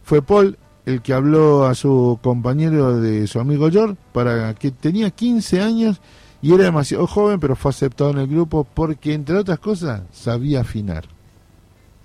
[0.03, 0.57] Fue Paul
[0.87, 6.01] el que habló a su compañero de su amigo George para que tenía 15 años
[6.43, 10.63] y era demasiado joven, pero fue aceptado en el grupo porque, entre otras cosas, sabía
[10.63, 11.05] afinar.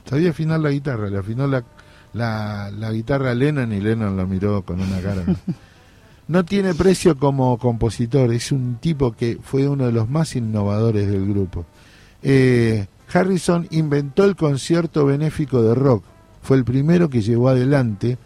[0.09, 1.63] Sabía afinar la guitarra, le afinó la,
[2.13, 5.23] la, guitarra a Lennon y Lennon lo miró con una cara.
[6.27, 6.45] ¿no?
[6.45, 11.27] tiene precio como compositor, es un tipo que fue uno de los más innovadores del
[11.27, 11.65] grupo.
[12.23, 16.03] Eh, Harrison inventó el concierto benéfico de rock,
[16.41, 18.17] fue el primero que llevó adelante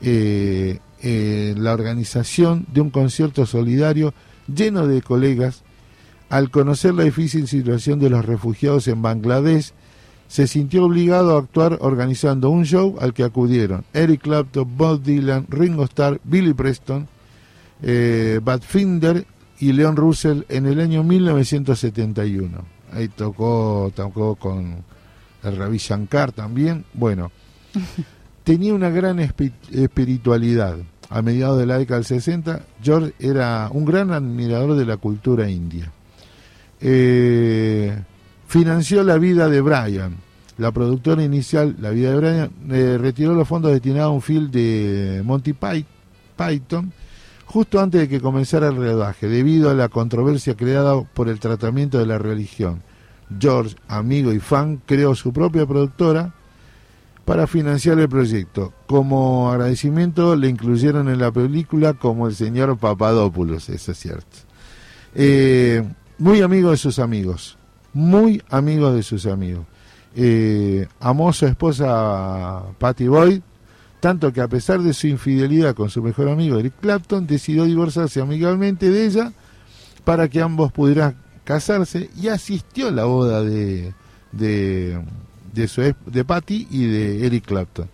[0.00, 4.14] eh, eh, la organización de un concierto solidario
[4.52, 5.62] lleno de colegas.
[6.28, 9.72] Al conocer la difícil situación de los refugiados en Bangladesh,
[10.28, 15.46] se sintió obligado a actuar organizando un show al que acudieron Eric Clapton, Bob Dylan,
[15.48, 17.06] Ringo Starr, Billy Preston,
[17.82, 18.40] eh,
[19.58, 22.58] y Leon Russell en el año 1971.
[22.92, 24.84] Ahí tocó, tocó con
[25.42, 26.84] el Ravi Shankar también.
[26.94, 27.30] Bueno,
[28.44, 30.76] tenía una gran espiritualidad.
[31.08, 35.48] A mediados de la década del 60, George era un gran admirador de la cultura
[35.48, 35.92] india.
[36.80, 37.96] Eh,
[38.48, 40.16] financió la vida de Brian.
[40.58, 44.50] La productora inicial, La vida de Brian, eh, retiró los fondos destinados a un film
[44.50, 46.92] de Monty Python
[47.56, 51.98] justo antes de que comenzara el rodaje, debido a la controversia creada por el tratamiento
[51.98, 52.82] de la religión.
[53.40, 56.34] George, amigo y fan, creó su propia productora
[57.24, 58.72] para financiar el proyecto.
[58.86, 64.36] Como agradecimiento le incluyeron en la película como el señor Papadopoulos, eso es cierto.
[65.14, 65.82] Eh,
[66.18, 67.56] muy amigo de sus amigos
[67.96, 69.64] muy amigo de sus amigos.
[70.14, 73.40] Eh, amó su esposa Patty Boyd,
[74.06, 78.20] tanto que a pesar de su infidelidad con su mejor amigo Eric Clapton, decidió divorciarse
[78.20, 79.32] amigablemente de ella
[80.04, 83.94] para que ambos pudieran casarse y asistió a la boda de,
[84.30, 85.02] de,
[85.52, 87.88] de, de Patty y de Eric Clapton.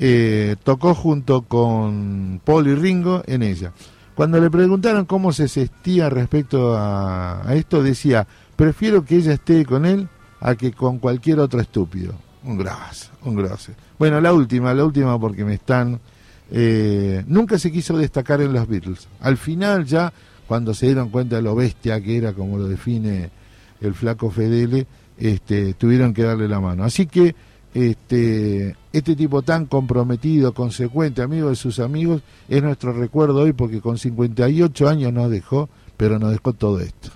[0.00, 3.72] Eh, tocó junto con Paul y Ringo en ella.
[4.16, 8.26] Cuando le preguntaron cómo se sentía respecto a esto, decía,
[8.56, 10.08] Prefiero que ella esté con él
[10.40, 12.14] a que con cualquier otro estúpido.
[12.46, 13.70] Un gras, un gras.
[13.98, 16.00] Bueno, la última, la última porque me están...
[16.52, 19.08] Eh, nunca se quiso destacar en los Beatles.
[19.20, 20.12] Al final ya,
[20.46, 23.30] cuando se dieron cuenta de lo bestia que era, como lo define
[23.80, 24.86] el flaco Fedele,
[25.18, 26.84] este, tuvieron que darle la mano.
[26.84, 27.34] Así que
[27.74, 33.80] este, este tipo tan comprometido, consecuente, amigo de sus amigos, es nuestro recuerdo hoy porque
[33.80, 37.10] con 58 años nos dejó, pero nos dejó todo esto.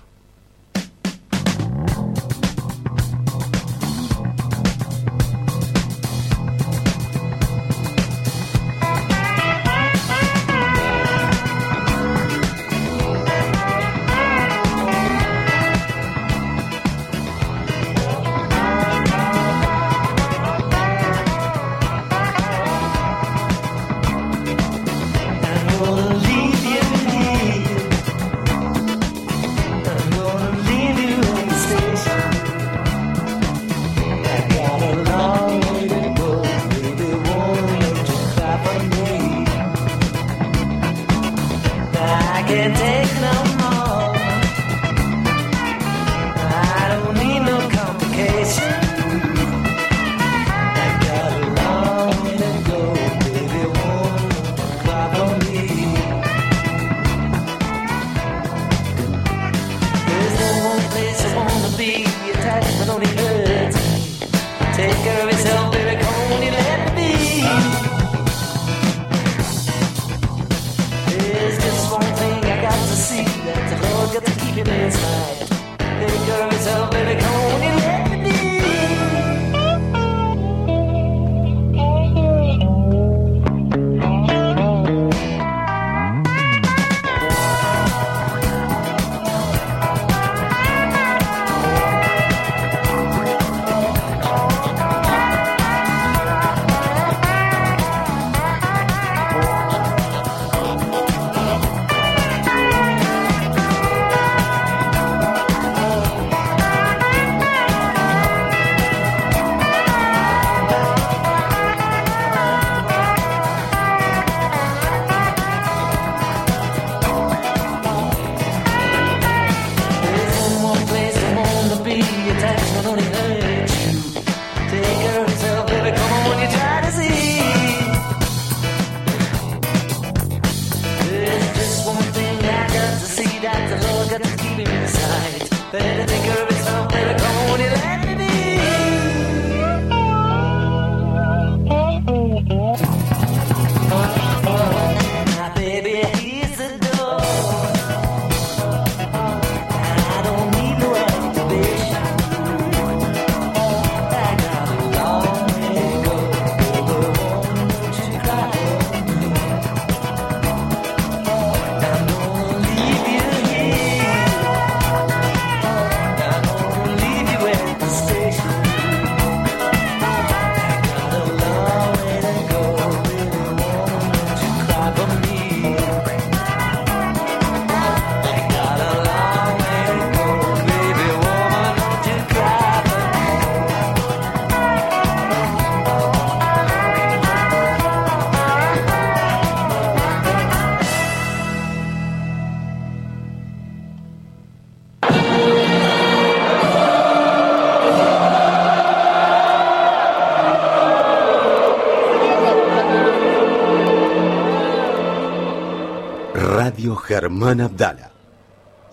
[207.31, 208.11] Germán Abdala,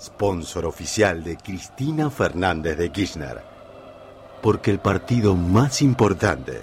[0.01, 3.43] sponsor oficial de Cristina Fernández de Kirchner.
[4.41, 6.63] Porque el partido más importante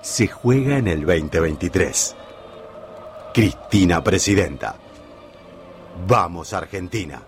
[0.00, 2.16] se juega en el 2023.
[3.32, 4.74] Cristina Presidenta.
[6.08, 7.22] Vamos Argentina.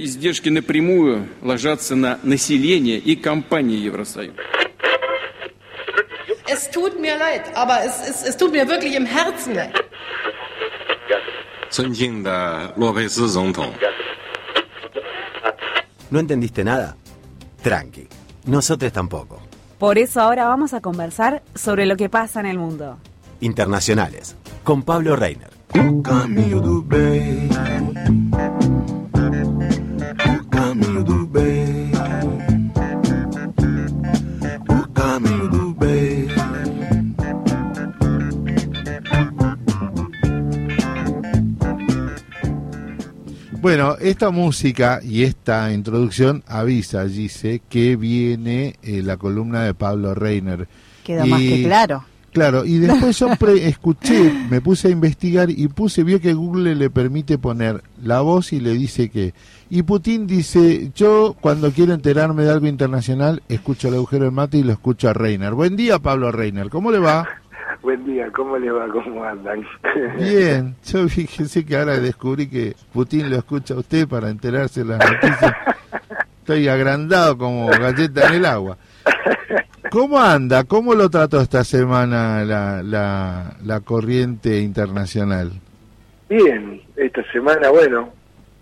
[0.00, 4.36] издержки напрямую ложатся на население и компании Евросоюза.
[6.48, 9.74] Es tut mir leid, aber es, es, es tut mir wirklich im Herzen leid.
[11.68, 13.72] 尊敬的洛佩斯总统。¿
[16.10, 16.96] No entendiste nada?
[17.62, 18.06] Tranqui,
[18.46, 19.42] nosotros tampoco.
[19.78, 22.98] Por eso ahora vamos a conversar sobre lo que pasa en el mundo.
[23.40, 25.50] Internacionales, con Pablo Reiner.
[44.11, 50.67] Esta música y esta introducción avisa, dice, que viene eh, la columna de Pablo Reiner.
[51.03, 52.05] Queda más que claro.
[52.31, 53.27] Claro, y después yo
[53.61, 58.53] escuché, me puse a investigar y puse, vio que Google le permite poner la voz
[58.53, 59.33] y le dice que...
[59.69, 64.57] Y Putin dice, yo cuando quiero enterarme de algo internacional, escucho el agujero del mate
[64.57, 65.53] y lo escucho a Reiner.
[65.53, 67.27] Buen día, Pablo Reiner, ¿cómo le va?
[67.81, 68.87] Buen día, ¿cómo le va?
[68.89, 69.65] ¿Cómo andan?
[70.17, 74.89] Bien, yo fíjese que ahora descubrí que Putin lo escucha a usted para enterarse de
[74.89, 75.53] las noticias.
[76.39, 78.77] Estoy agrandado como galleta en el agua.
[79.89, 80.63] ¿Cómo anda?
[80.63, 85.51] ¿Cómo lo trató esta semana la, la, la corriente internacional?
[86.29, 88.09] Bien, esta semana, bueno,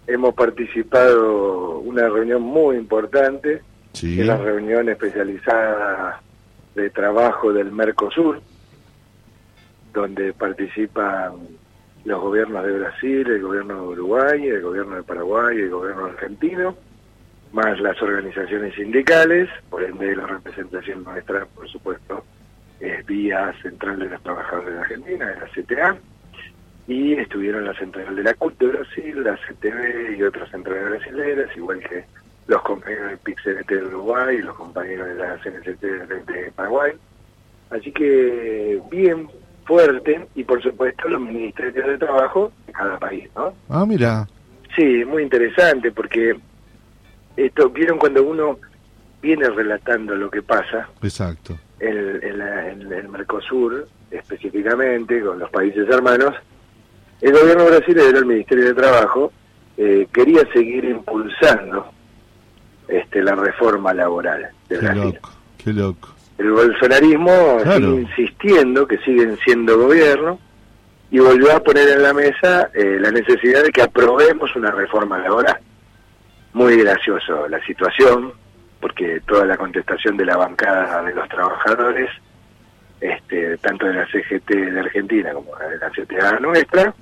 [0.08, 3.62] hemos participado una reunión muy importante,
[3.94, 4.24] sí.
[4.24, 6.22] la reunión especializada
[6.74, 8.42] de trabajo del Mercosur,
[9.94, 11.34] donde participan
[12.06, 16.76] los gobiernos de Brasil, el gobierno de Uruguay, el gobierno de Paraguay el gobierno argentino,
[17.52, 22.24] más las organizaciones sindicales, por ende la representación nuestra, por supuesto,
[22.80, 25.98] es vía Central de los Trabajadores de Argentina, de la CTA,
[26.88, 31.56] y estuvieron la Central de la CUT de Brasil, la CTV y otras centrales brasileñas,
[31.56, 32.06] igual que
[32.48, 36.94] los compañeros del PIC-CNT de Uruguay y los compañeros de la CNCT de Paraguay.
[37.70, 39.30] Así que bien,
[39.70, 43.54] fuerte, y por supuesto los ministerios de trabajo de cada país, ¿no?
[43.70, 44.28] Ah, mira.
[44.76, 46.36] Sí, muy interesante porque
[47.38, 48.58] esto, vieron cuando uno
[49.22, 50.90] viene relatando lo que pasa.
[51.04, 51.56] Exacto.
[51.80, 52.42] En,
[52.92, 56.34] el Mercosur, específicamente, con los países hermanos,
[57.22, 59.32] el gobierno brasileño, el Ministerio de Trabajo,
[59.78, 61.92] eh, quería seguir impulsando
[62.88, 65.30] este, la reforma laboral de qué Loco,
[65.64, 66.10] qué loco.
[66.40, 70.40] El bolsonarismo sigue insistiendo que siguen siendo gobierno
[71.12, 75.18] y volvió a poner en la mesa eh, la necesidad de que aprobemos una reforma
[75.18, 75.60] laboral.
[76.54, 78.32] Muy gracioso la situación,
[78.80, 82.10] porque toda la contestación de la bancada de los trabajadores,
[83.02, 86.94] este, tanto de la CGT de Argentina como de la CTA nuestra,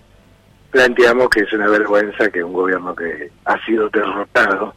[0.71, 4.73] planteamos que es una vergüenza que un gobierno que ha sido derrotado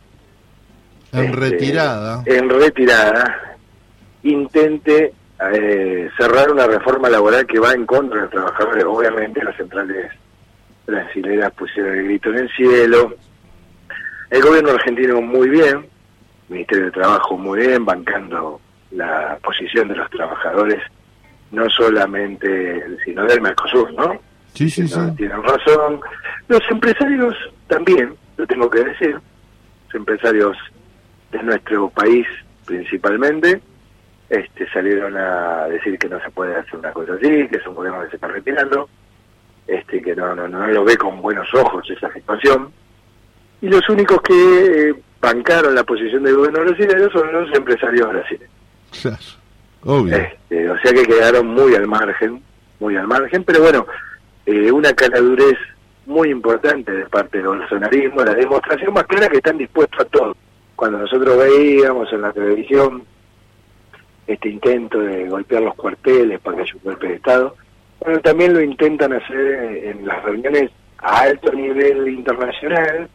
[1.12, 3.49] en este, retirada en retirada
[4.22, 5.12] intente
[5.52, 10.12] eh, cerrar una reforma laboral que va en contra de los trabajadores obviamente las centrales
[10.86, 13.14] brasileras pusieron el grito en el cielo
[14.28, 15.86] el gobierno argentino muy bien
[16.48, 18.60] Ministerio de Trabajo muy bien bancando
[18.90, 20.82] la posición de los trabajadores
[21.52, 24.20] no solamente sino del Mercosur no
[24.54, 25.00] Sí, sí, sí.
[25.16, 26.00] Tienen razón.
[26.48, 27.34] Los empresarios
[27.68, 29.12] también, lo tengo que decir,
[29.86, 30.56] los empresarios
[31.32, 32.26] de nuestro país
[32.64, 33.60] principalmente,
[34.30, 37.74] este, salieron a decir que no se puede hacer una cosa así, que es un
[37.74, 38.88] gobierno que se está retirando,
[39.66, 42.72] este, que no, no, no lo ve con buenos ojos esa situación.
[43.60, 48.50] Y los únicos que eh, bancaron la posición del gobierno brasileño son los empresarios brasileños.
[49.02, 49.16] Claro,
[49.84, 50.16] obvio.
[50.16, 52.40] Este, o sea que quedaron muy al margen,
[52.78, 53.84] muy al margen, pero bueno,
[54.46, 55.58] eh, una caladurez
[56.06, 60.36] muy importante de parte del bolsonarismo, la demostración más clara que están dispuestos a todo.
[60.76, 63.04] Cuando nosotros veíamos en la televisión
[64.32, 67.56] este intento de golpear los cuarteles para que haya un golpe de Estado,
[68.00, 73.08] bueno, también lo intentan hacer en las reuniones a alto nivel internacional,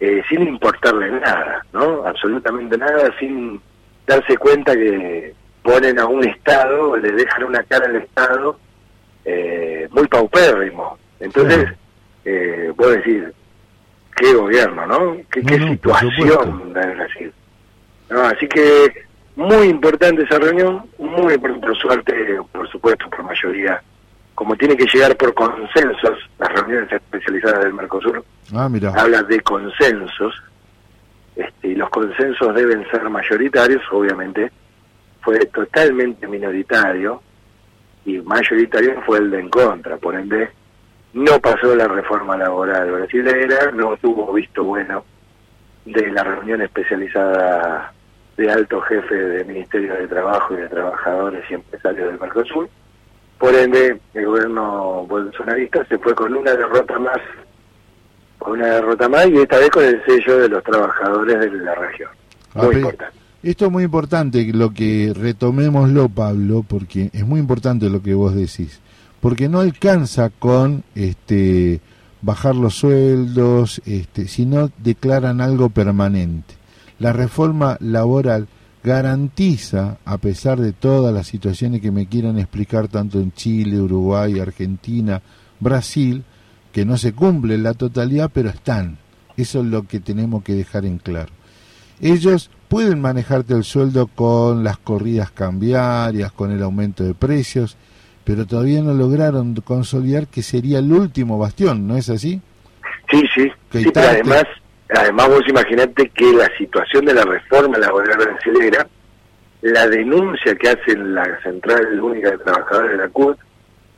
[0.00, 2.04] eh, sin importarle nada, ¿no?
[2.04, 3.60] Absolutamente nada, sin
[4.06, 5.32] darse cuenta que
[5.62, 8.58] ponen a un Estado, le dejan una cara al Estado
[9.24, 10.98] eh, muy paupérrimo.
[11.20, 11.68] Entonces,
[12.24, 13.32] eh, puedo decir,
[14.16, 15.16] qué gobierno, ¿no?
[15.30, 17.32] Qué, situación de Brasil.
[18.10, 19.05] No, así que
[19.36, 23.82] muy importante esa reunión, muy importante, por suerte, por supuesto, por mayoría,
[24.34, 28.24] como tiene que llegar por consensos, las reuniones especializadas del Mercosur,
[28.54, 28.92] ah, mira.
[28.96, 30.42] habla de consensos,
[31.36, 34.50] este, y los consensos deben ser mayoritarios, obviamente,
[35.20, 37.22] fue totalmente minoritario,
[38.04, 40.50] y mayoritario fue el de en contra, por ende
[41.16, 45.02] no pasó la reforma laboral brasileña, no tuvo visto bueno
[45.86, 47.90] de la reunión especializada
[48.36, 52.68] de alto jefe del Ministerio de Trabajo y de Trabajadores y Empresarios del Mercosur.
[53.38, 57.18] Por ende, el gobierno bolsonarista se fue con una derrota más,
[58.38, 61.74] con una derrota más y esta vez con el sello de los trabajadores de la
[61.74, 62.10] región.
[62.54, 63.16] Muy importante.
[63.42, 68.34] Esto es muy importante lo que retomémoslo, Pablo, porque es muy importante lo que vos
[68.34, 68.80] decís,
[69.20, 71.80] porque no alcanza con este
[72.22, 76.54] bajar los sueldos, este, sino declaran algo permanente.
[76.98, 78.48] La reforma laboral
[78.82, 84.38] garantiza, a pesar de todas las situaciones que me quieran explicar tanto en Chile, Uruguay,
[84.38, 85.20] Argentina,
[85.58, 86.22] Brasil,
[86.72, 88.98] que no se cumple la totalidad, pero están.
[89.36, 91.32] Eso es lo que tenemos que dejar en claro.
[92.00, 97.76] Ellos pueden manejarte el sueldo con las corridas cambiarias, con el aumento de precios,
[98.24, 102.40] pero todavía no lograron consolidar que sería el último bastión, ¿no es así?
[103.10, 104.44] Sí, sí, sí pero además,
[104.88, 108.86] además vos imaginate que la situación de la reforma laboral brasileña,
[109.62, 113.38] la denuncia que hace la Central Única de Trabajadores de la CUT,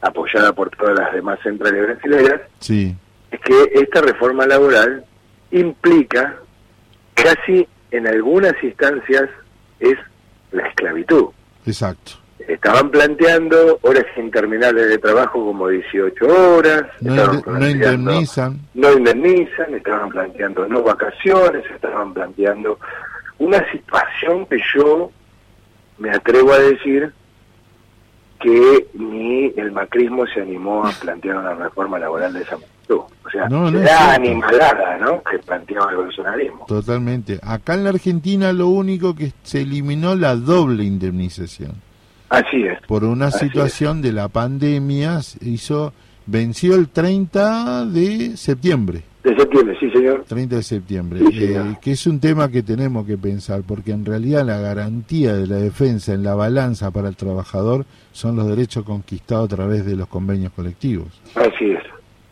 [0.01, 2.95] apoyada por todas las demás centrales brasileñas, sí.
[3.31, 5.05] es que esta reforma laboral
[5.51, 6.37] implica
[7.15, 9.29] casi en algunas instancias
[9.81, 9.97] es
[10.53, 11.27] la esclavitud.
[11.67, 12.13] Exacto.
[12.49, 16.85] Estaban planteando horas interminables de trabajo como 18 horas.
[17.03, 18.59] No, indemnizan.
[18.73, 22.79] No indemnizan, estaban planteando no vacaciones, estaban planteando
[23.39, 25.11] una situación que yo
[25.99, 27.13] me atrevo a decir
[28.41, 33.01] que ni el macrismo se animó a plantear una reforma laboral de esa magnitud.
[33.27, 33.91] O sea, No, cierto.
[33.93, 35.23] animalada, ¿no?
[35.23, 36.65] Que planteaba el bolsonarismo.
[36.67, 37.39] Totalmente.
[37.43, 41.87] Acá en la Argentina lo único que se eliminó la doble indemnización.
[42.29, 42.79] Así es.
[42.87, 45.93] Por una situación de la pandemia, hizo
[46.29, 49.03] venció el 30 de septiembre.
[49.25, 50.25] De septiembre, sí, señor.
[50.29, 54.05] 30 de septiembre, Sí, eh, que es un tema que tenemos que pensar, porque en
[54.05, 58.85] realidad la garantía de la defensa en la balanza para el trabajador son los derechos
[58.85, 61.09] conquistados a través de los convenios colectivos.
[61.35, 61.83] Así es.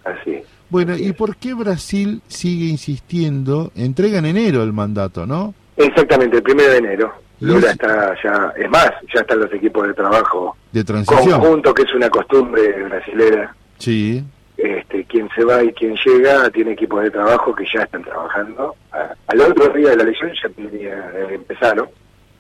[0.05, 0.45] Así es.
[0.69, 3.73] Bueno, ¿y por qué Brasil sigue insistiendo?
[3.75, 5.55] Entrega en enero el mandato, ¿no?
[5.77, 7.13] Exactamente, el primero de enero.
[7.41, 11.39] Lula es- está ya, es más, ya están los equipos de trabajo De transición.
[11.41, 13.55] conjuntos, que es una costumbre brasilera.
[13.79, 14.23] Sí,
[14.57, 18.75] Este, quien se va y quien llega tiene equipos de trabajo que ya están trabajando.
[18.91, 21.89] A- Al otro día de la elección ya tenía, eh, empezaron.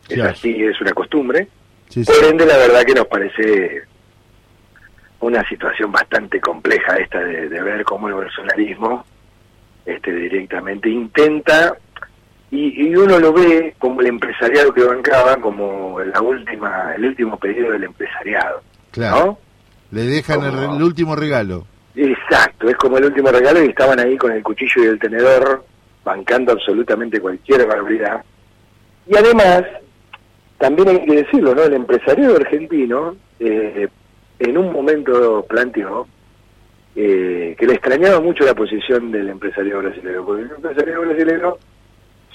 [0.08, 0.30] Es Claro.
[0.30, 1.46] así, es una costumbre.
[1.90, 2.10] sí, sí.
[2.10, 3.82] Por ende, la verdad que nos parece
[5.20, 9.04] una situación bastante compleja esta de, de ver cómo el bolsonarismo
[9.84, 11.76] este, directamente intenta,
[12.56, 17.38] y, y uno lo ve como el empresariado que bancaba, como la última, el último
[17.38, 18.62] pedido del empresariado.
[18.90, 19.26] claro.
[19.26, 19.38] ¿no?
[19.92, 21.64] Le dejan el, el último regalo.
[21.94, 25.64] Exacto, es como el último regalo y estaban ahí con el cuchillo y el tenedor
[26.04, 28.24] bancando absolutamente cualquier barbaridad.
[29.06, 29.62] Y además,
[30.58, 31.62] también hay que decirlo, ¿no?
[31.62, 33.88] El empresariado argentino eh,
[34.40, 36.08] en un momento planteó
[36.96, 41.56] eh, que le extrañaba mucho la posición del empresariado brasileño, porque el empresariado brasileño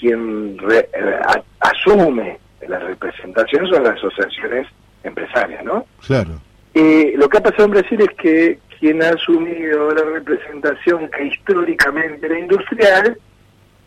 [0.02, 4.66] quien re- eh, a- asume la representación son las asociaciones
[5.04, 5.86] empresarias, ¿no?
[6.04, 6.40] Claro.
[6.74, 11.26] Eh, lo que ha pasado en Brasil es que quien ha asumido la representación que
[11.26, 13.16] históricamente era industrial,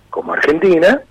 [0.09, 1.01] como Argentina,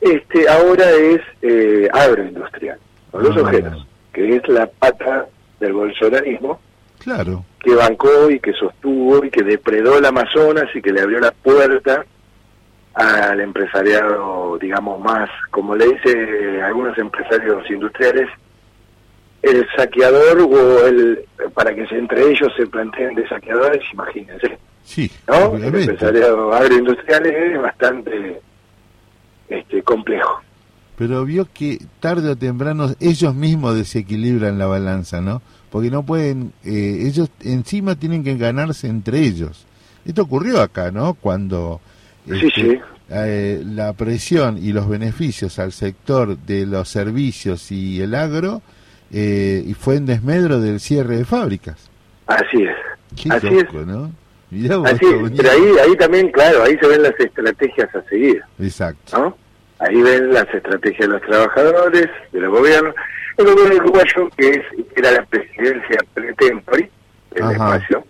[0.00, 2.78] este ahora es eh, agroindustrial,
[3.12, 3.40] con los Ah.
[3.42, 5.26] ojeros, que es la pata
[5.60, 6.60] del bolsonarismo
[6.98, 7.44] Claro.
[7.60, 11.30] que bancó y que sostuvo y que depredó el Amazonas y que le abrió la
[11.30, 12.04] puerta
[12.94, 18.28] al empresariado, digamos, más, como le dice algunos empresarios industriales,
[19.42, 21.20] el saqueador o el,
[21.54, 25.54] para que se- entre ellos se planteen de saqueadores, imagínense, Sí, ¿no?
[25.54, 28.40] El empresariado agroindustrial es bastante
[29.48, 30.40] este, complejo.
[30.96, 35.42] Pero vio que tarde o temprano ellos mismos desequilibran la balanza, ¿no?
[35.70, 39.66] Porque no pueden, eh, ellos encima tienen que ganarse entre ellos.
[40.06, 41.14] Esto ocurrió acá, ¿no?
[41.14, 41.80] Cuando
[42.30, 42.80] este, sí.
[43.10, 48.62] eh, la presión y los beneficios al sector de los servicios y el agro
[49.12, 51.90] eh, y fue en desmedro del cierre de fábricas.
[52.26, 52.76] Así es.
[53.20, 54.10] Qué Así loco, ¿no?
[54.50, 58.02] Mirá vos, Así es, pero ahí, ahí también, claro, ahí se ven las estrategias a
[58.08, 58.42] seguir.
[58.58, 59.18] Exacto.
[59.18, 59.36] ¿no?
[59.78, 62.94] Ahí ven las estrategias de los trabajadores, de los gobiernos.
[63.36, 64.62] El gobierno uruguayo, que es,
[64.96, 66.90] era la presidencia pre-tempore
[67.30, 67.76] del Ajá.
[67.76, 68.04] espacio,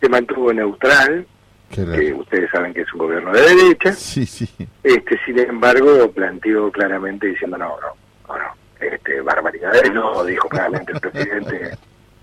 [0.00, 1.26] se mantuvo neutral,
[1.70, 4.48] Que ustedes saben que es un gobierno de derecha, Sí, sí.
[4.82, 7.88] este sin embargo planteó claramente diciendo no, no,
[8.28, 8.44] no, no,
[8.80, 11.76] este, barbaridades no, dijo claramente el presidente.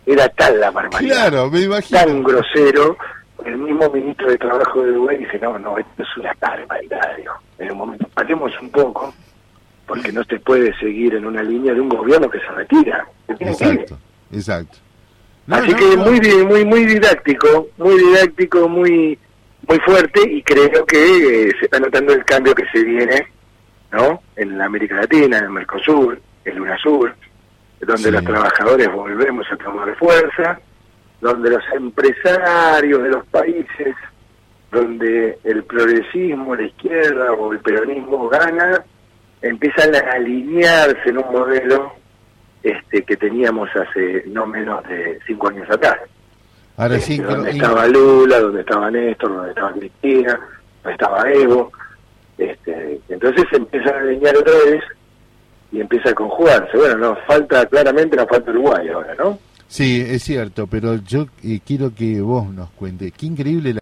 [0.05, 1.99] Era tal la barbaridad, Claro, me imagino.
[1.99, 2.97] tan grosero,
[3.45, 7.33] el mismo ministro de Trabajo de Uruguay dice, no, no, esto es una barbaridad, dijo.
[7.59, 9.13] En un momento, paremos un poco,
[9.85, 13.05] porque no se puede seguir en una línea de un gobierno que se retira.
[13.27, 13.43] Que.
[13.49, 13.97] Exacto,
[14.31, 14.77] exacto.
[15.47, 16.03] No, Así no, que no.
[16.05, 19.17] muy muy muy didáctico, muy didáctico, muy
[19.67, 20.97] muy fuerte y creo que
[21.47, 23.27] eh, se está notando el cambio que se viene,
[23.91, 24.21] ¿no?
[24.35, 27.13] En la América Latina, en el Mercosur, en UNASUR,
[27.81, 28.11] donde Sí.
[28.11, 30.59] los trabajadores volvemos a tomar fuerza,
[31.19, 33.95] donde los empresarios de los países,
[34.71, 38.83] donde el progresismo, la izquierda o el peronismo gana,
[39.41, 41.93] empiezan a alinearse en un modelo
[42.63, 45.97] este, que teníamos hace no menos de cinco años atrás.
[46.81, 50.39] Ahora Este, sí, donde estaba Lula, donde estaba Néstor, donde estaba Cristina,
[50.81, 51.71] donde estaba Evo.
[52.39, 54.83] Este, entonces se empieza a alinear otra vez
[55.71, 56.75] y empieza a conjugarse.
[56.75, 59.37] Bueno, nos falta, claramente nos falta Uruguay ahora, ¿no?
[59.67, 63.11] Sí, es cierto, pero yo eh, quiero que vos nos cuente.
[63.11, 63.81] Qué increíble la...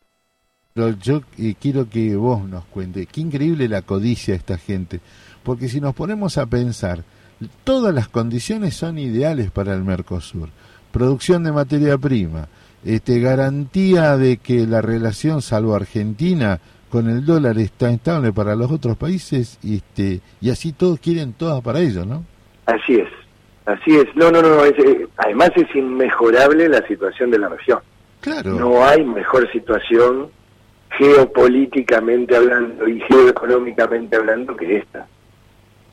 [0.74, 3.06] Pero yo eh, quiero que vos nos cuente.
[3.06, 5.00] Qué increíble la codicia de esta gente.
[5.42, 7.06] Porque si nos ponemos a pensar,
[7.64, 10.50] todas las condiciones son ideales para el Mercosur.
[10.92, 12.50] Producción de materia prima,
[12.86, 16.60] este, garantía de que la relación, salvo Argentina,
[16.90, 21.62] con el dólar está estable para los otros países, este, y así todos quieren todas
[21.62, 22.24] para ellos, ¿no?
[22.66, 23.10] Así es,
[23.66, 24.06] así es.
[24.16, 27.80] No, no, no, es, eh, además es inmejorable la situación de la región.
[28.22, 28.54] Claro.
[28.54, 30.30] No hay mejor situación
[30.98, 35.08] geopolíticamente hablando y geoeconómicamente hablando que esta.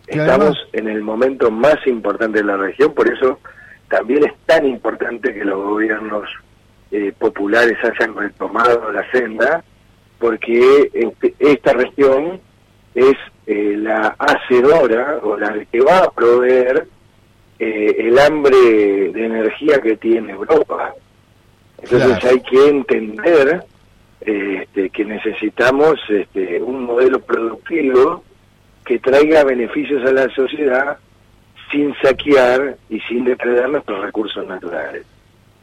[0.06, 3.40] Estamos en el momento más importante de la región, por eso
[3.88, 6.28] también es tan importante que los gobiernos
[6.90, 9.62] eh, populares hayan retomado la senda,
[10.18, 12.40] porque este, esta región
[12.94, 13.14] es
[13.46, 16.86] eh, la hacedora o la que va a proveer
[17.58, 18.56] eh, el hambre
[19.12, 20.94] de energía que tiene Europa.
[21.82, 23.64] Entonces hay que entender
[24.20, 28.24] este, que necesitamos este, un modelo productivo
[28.84, 30.98] que traiga beneficios a la sociedad
[31.70, 35.04] sin saquear y sin depredar nuestros recursos naturales.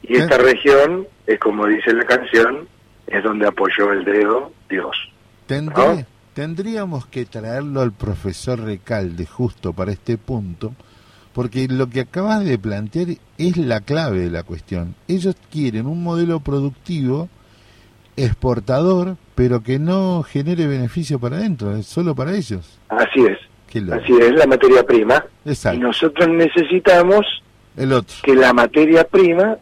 [0.04, 2.68] Y esta región es como dice la canción,
[3.08, 4.96] es donde apoyó el dedo Dios.
[6.34, 10.74] Tendríamos que traerlo al profesor Recalde justo para este punto,
[11.34, 14.96] porque lo que acabas de plantear es la clave de la cuestión.
[15.08, 17.30] Ellos quieren un modelo productivo
[18.16, 22.80] exportador, pero que no genere beneficio para adentro, es solo para ellos.
[22.90, 23.38] Así es.
[23.92, 25.26] Así es, la materia prima.
[25.46, 27.26] Y nosotros necesitamos
[27.76, 28.16] el otro.
[28.22, 29.58] que la materia prima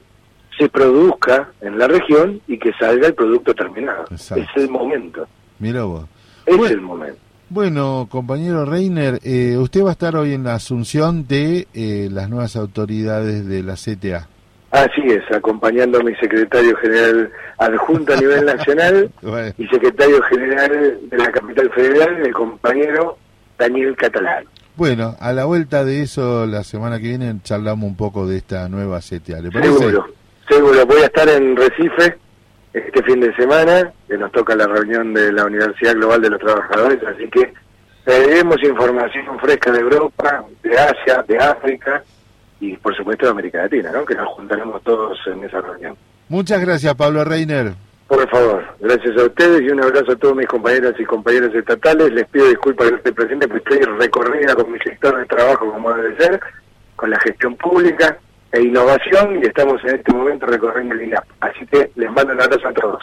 [0.57, 4.05] se produzca en la región y que salga el producto terminado.
[4.11, 5.27] Es el momento.
[5.59, 6.05] Mira vos.
[6.45, 7.19] Es el momento.
[7.49, 12.29] Bueno, compañero Reiner, eh, usted va a estar hoy en la asunción de eh, las
[12.29, 14.29] nuevas autoridades de la CTA.
[14.71, 19.11] Así es, acompañando a mi secretario general adjunto a nivel nacional
[19.57, 23.17] y secretario general de la capital federal, el compañero
[23.59, 24.45] Daniel Catalán.
[24.77, 28.69] Bueno, a la vuelta de eso, la semana que viene charlamos un poco de esta
[28.69, 29.41] nueva CTA.
[29.41, 29.77] ¿Le parece?
[29.77, 30.07] Seguro,
[30.51, 30.85] seguro.
[30.85, 32.17] Voy a estar en Recife
[32.73, 36.39] este fin de semana, que nos toca la reunión de la Universidad Global de los
[36.39, 37.53] Trabajadores, así que
[38.03, 42.03] traeremos información fresca de Europa, de Asia, de África
[42.59, 44.05] y por supuesto de América Latina, ¿no?
[44.05, 45.95] que nos juntaremos todos en esa reunión.
[46.29, 47.73] Muchas gracias, Pablo Reiner.
[48.07, 52.11] Por favor, gracias a ustedes y un abrazo a todos mis compañeras y compañeros estatales.
[52.11, 55.93] Les pido disculpas que esté presente, porque estoy recorrida con mi sector de trabajo como
[55.93, 56.39] debe ser,
[56.97, 58.17] con la gestión pública
[58.52, 61.24] e innovación y estamos en este momento recorriendo el INAP.
[61.40, 63.02] Así que les mando un abrazo a todos.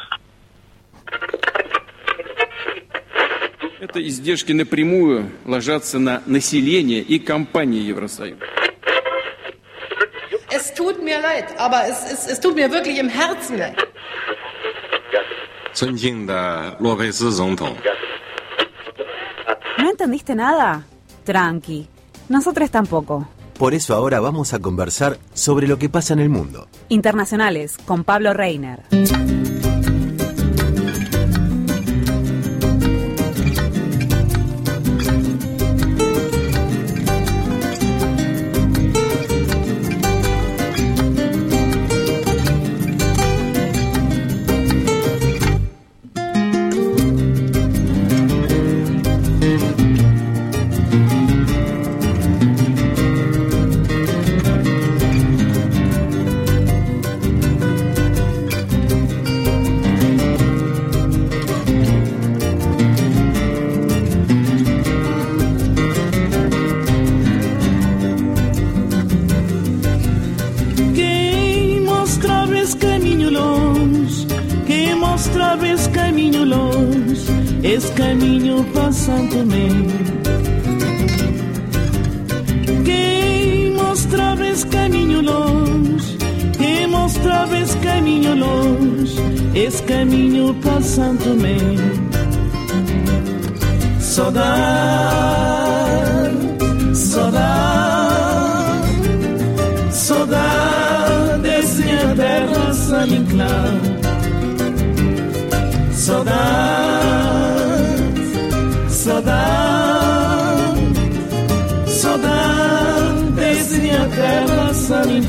[3.80, 8.40] Это издержки напрямую ложатся на население и компании Евросоюза.
[10.50, 13.76] Es tut mir leid, aber es, es, es tut mir wirklich im Herzen leid.
[15.74, 17.76] 尊敬的洛佩斯总统。¿
[19.80, 20.84] No entendiste nada?
[21.26, 21.88] Tranqui.
[22.30, 23.28] Nosotros tampoco.
[23.59, 26.69] Por eso ahora vamos a conversar sobre lo que pasa en el mundo.
[26.89, 28.85] Internacionales con Pablo Reiner.
[76.19, 77.31] caminho longe,
[77.63, 79.87] esse caminho para Santo Meio.
[82.85, 86.19] Quem mostrava esse caminho longe,
[86.59, 89.17] quem mostrava esse caminho longe,
[89.55, 92.09] esse caminho para Santo Meio.
[94.01, 94.59] Saudade,
[96.95, 98.89] saudade,
[99.93, 103.88] saudade, desse minha terra, Salim Claro.
[106.09, 106.33] Saudade,
[108.89, 110.01] saudade,
[111.87, 115.21] saudade desde minha terra, San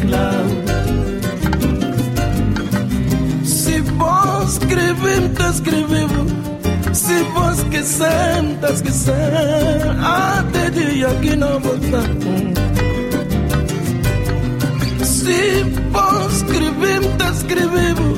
[3.44, 6.26] Se vos te escrevo,
[6.94, 9.98] Se vos sentas que quiser.
[10.02, 12.10] Até dia que não voltar.
[15.04, 16.44] Se vos
[17.18, 18.16] te escrevo,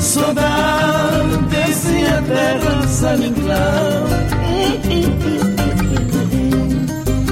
[0.00, 4.06] saudade desse eterno sanitão.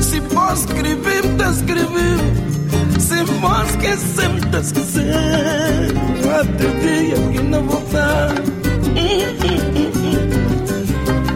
[0.03, 2.19] Se vos escrever, te escrever.
[3.01, 5.95] Se vos esquecer, te esquecer.
[6.37, 8.35] Outro dia que não voltar.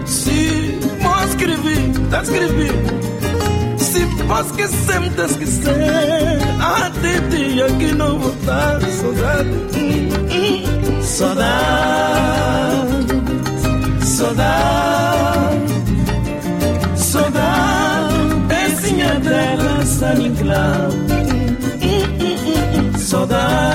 [0.04, 3.01] Se vos escrever, te escrever.
[4.32, 9.50] Que questão de esquecer Até dia que não voltar Saudade.
[11.02, 12.46] Saudade
[14.00, 15.56] Saudade
[16.96, 18.14] Saudade.
[18.48, 20.92] É Pecinha dela, sabe claro
[22.98, 23.71] Saudade.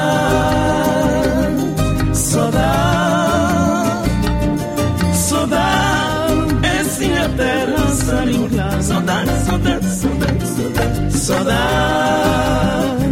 [11.28, 13.04] Saudade,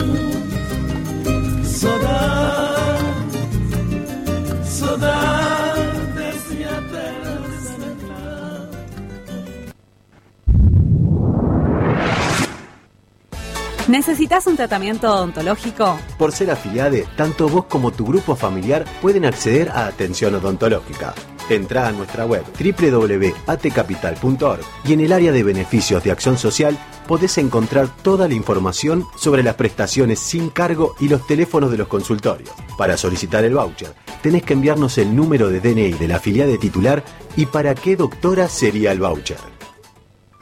[13.87, 15.97] ¿Necesitas un tratamiento odontológico?
[16.17, 21.13] Por ser afiliade, tanto vos como tu grupo familiar pueden acceder a atención odontológica.
[21.49, 26.77] Entrá a nuestra web www.atcapital.org y en el área de beneficios de acción social
[27.07, 31.87] podés encontrar toda la información sobre las prestaciones sin cargo y los teléfonos de los
[31.87, 32.51] consultorios.
[32.77, 37.03] Para solicitar el voucher, tenés que enviarnos el número de DNI de la afiliada titular
[37.35, 39.37] y para qué doctora sería el voucher.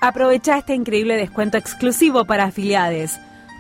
[0.02, 3.20] Aprovecha este increíble descuento exclusivo para afiliades.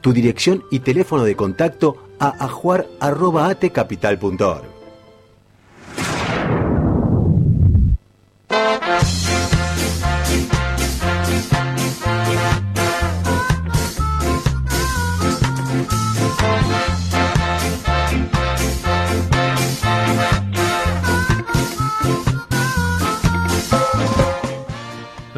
[0.00, 4.64] tu dirección y teléfono de contacto a ajuar.atecapital.org.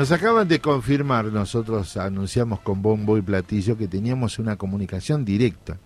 [0.00, 5.76] Nos acaban de confirmar, nosotros anunciamos con bombo y platillo que teníamos una comunicación directa.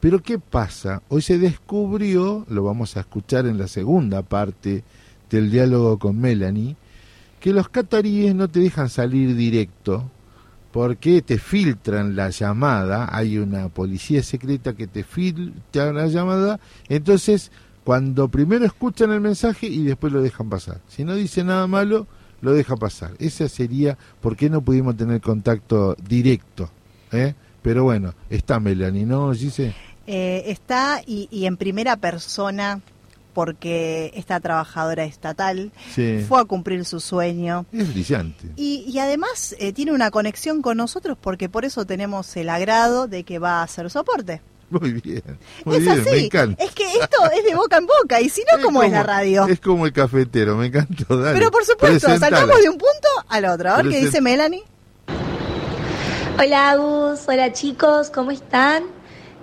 [0.00, 1.00] Pero ¿qué pasa?
[1.08, 4.82] Hoy se descubrió, lo vamos a escuchar en la segunda parte
[5.30, 6.74] del diálogo con Melanie,
[7.38, 10.10] que los cataríes no te dejan salir directo
[10.72, 16.58] porque te filtran la llamada, hay una policía secreta que te filtra la llamada,
[16.88, 17.52] entonces
[17.84, 20.80] cuando primero escuchan el mensaje y después lo dejan pasar.
[20.88, 22.08] Si no dice nada malo,
[22.42, 23.12] lo deja pasar.
[23.18, 26.68] Esa sería por qué no pudimos tener contacto directo.
[27.12, 27.34] ¿eh?
[27.62, 29.74] Pero bueno, está Melanie, ¿no, Gise?
[30.06, 32.80] Eh, está y, y en primera persona
[33.34, 36.24] porque esta trabajadora estatal Sí.
[36.28, 37.64] fue a cumplir su sueño.
[37.72, 38.48] Es brillante.
[38.56, 43.08] Y, y además eh, tiene una conexión con nosotros porque por eso tenemos el agrado
[43.08, 44.42] de que va a hacer soporte.
[44.80, 45.22] Muy bien.
[45.64, 46.10] Muy es bien, así.
[46.10, 46.64] me encanta.
[46.64, 49.46] Es que esto es de boca en boca y si no, ¿cómo es la radio?
[49.46, 51.16] Es como el cafetero, me encantó.
[51.16, 52.36] Dale, Pero por supuesto, presentala.
[52.38, 53.70] saltamos de un punto al otro.
[53.70, 54.62] A ver qué dice Melanie.
[56.38, 58.84] Hola Agus, hola chicos, ¿cómo están?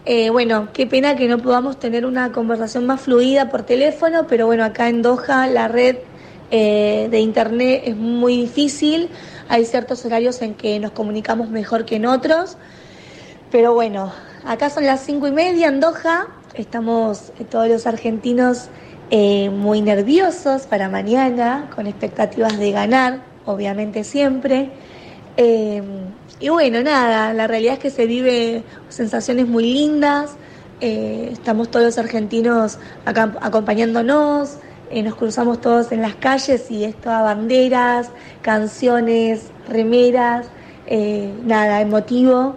[0.05, 4.47] Eh, bueno, qué pena que no podamos tener una conversación más fluida por teléfono, pero
[4.47, 5.97] bueno, acá en Doha la red
[6.51, 9.09] eh, de internet es muy difícil,
[9.49, 12.57] hay ciertos horarios en que nos comunicamos mejor que en otros,
[13.51, 14.11] pero bueno,
[14.45, 18.69] acá son las cinco y media en Doha, estamos eh, todos los argentinos
[19.11, 24.69] muy nerviosos para mañana, con expectativas de ganar, obviamente siempre.
[26.41, 30.37] Y bueno, nada, la realidad es que se vive sensaciones muy lindas,
[30.79, 34.57] eh, estamos todos los argentinos acá acompañándonos,
[34.89, 38.11] eh, nos cruzamos todos en las calles y esto a banderas,
[38.41, 40.47] canciones, remeras,
[40.87, 42.55] eh, nada, emotivo,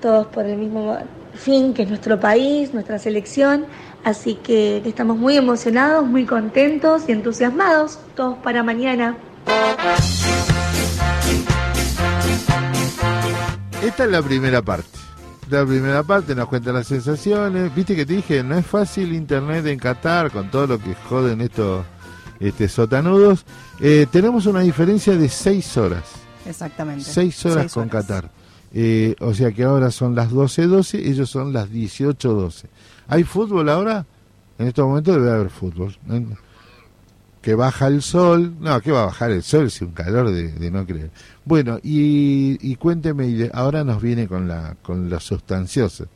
[0.00, 0.96] todos por el mismo
[1.38, 3.66] fin que es nuestro país, nuestra selección,
[4.04, 9.16] así que estamos muy emocionados, muy contentos y entusiasmados, todos para mañana.
[13.82, 14.98] Esta es la primera parte.
[15.50, 17.74] La primera parte nos cuenta las sensaciones.
[17.74, 21.40] Viste que te dije, no es fácil internet en Qatar con todo lo que joden
[21.40, 21.86] estos
[22.38, 23.46] este, sotanudos.
[23.80, 26.04] Eh, tenemos una diferencia de seis horas.
[26.44, 27.04] Exactamente.
[27.04, 28.30] Seis horas con Qatar.
[28.74, 32.64] Eh, o sea que ahora son las 12.12, ellos son las 18.12.
[33.08, 34.04] ¿Hay fútbol ahora?
[34.58, 35.96] En estos momentos debe haber fútbol
[37.48, 38.54] que baja el sol.
[38.60, 39.66] No, que va a bajar el sol?
[39.66, 41.10] Es un calor de, no creer.
[41.44, 46.06] Bueno, y, y cuénteme, ahora nos viene con la con lo sustancioso.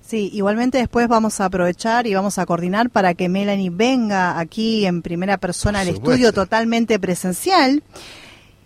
[0.00, 4.84] Sí, igualmente después vamos a aprovechar y vamos a coordinar para que Melanie venga aquí
[4.84, 7.82] en primera persona al estudio totalmente presencial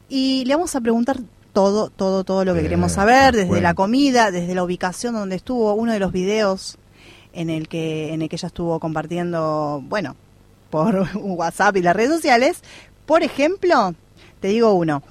[0.09, 1.19] y le vamos a preguntar
[1.53, 5.73] todo, todo, todo lo que queremos saber, desde la comida, desde la ubicación donde estuvo,
[5.75, 6.79] uno de los videos
[7.33, 10.17] en el que en el que ella estuvo compartiendo, bueno,
[10.71, 12.63] por WhatsApp y las redes sociales.
[13.07, 13.95] Por ejemplo,
[14.41, 15.03] te digo uno,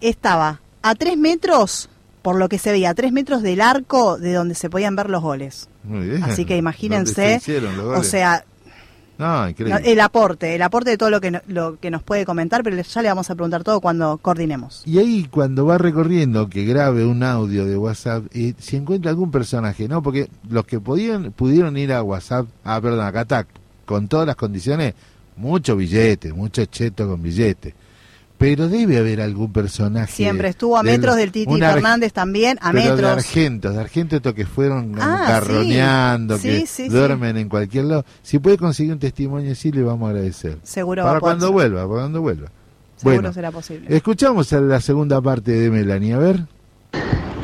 [0.00, 1.88] estaba a tres metros,
[2.22, 5.10] por lo que se veía, a tres metros del arco de donde se podían ver
[5.10, 5.68] los goles.
[6.22, 7.40] Así que imagínense,
[7.96, 8.44] o sea,
[9.18, 13.02] el aporte, el aporte de todo lo que, lo que nos puede comentar, pero ya
[13.02, 14.82] le vamos a preguntar todo cuando coordinemos.
[14.84, 19.30] Y ahí cuando va recorriendo, que grabe un audio de WhatsApp, eh, si encuentra algún
[19.30, 20.02] personaje, ¿no?
[20.02, 23.48] Porque los que podían, pudieron ir a WhatsApp, ah, perdón, a Catac,
[23.84, 24.94] con todas las condiciones,
[25.36, 27.74] mucho billete, mucho cheto con billete.
[28.38, 30.12] Pero debe haber algún personaje.
[30.12, 33.00] Siempre estuvo a metros del Titi Fernández también, a metros.
[33.00, 38.04] De argentos, de argentos que fueron ah, carroneando, que duermen en cualquier lado.
[38.22, 40.58] Si puede conseguir un testimonio así, le vamos a agradecer.
[40.62, 42.48] Seguro Para cuando vuelva, para cuando vuelva.
[42.96, 43.94] Seguro bueno, será posible.
[43.94, 46.46] Escuchamos la segunda parte de Melanie, a ver.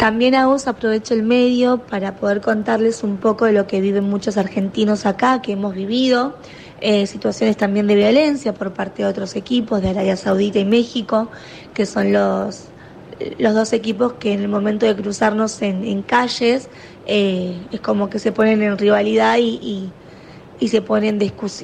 [0.02, 4.02] También a vos aprovecho el medio para poder contarles un poco de lo que viven
[4.02, 6.34] muchos argentinos acá, que hemos vivido.
[6.80, 11.28] Eh, situaciones también de violencia por parte de otros equipos de Arabia Saudita y México,
[11.72, 12.64] que son los,
[13.38, 16.68] los dos equipos que en el momento de cruzarnos en, calles
[17.06, 19.92] eh, es como que se ponen en rivalidad y,
[20.58, 21.20] y, se ponen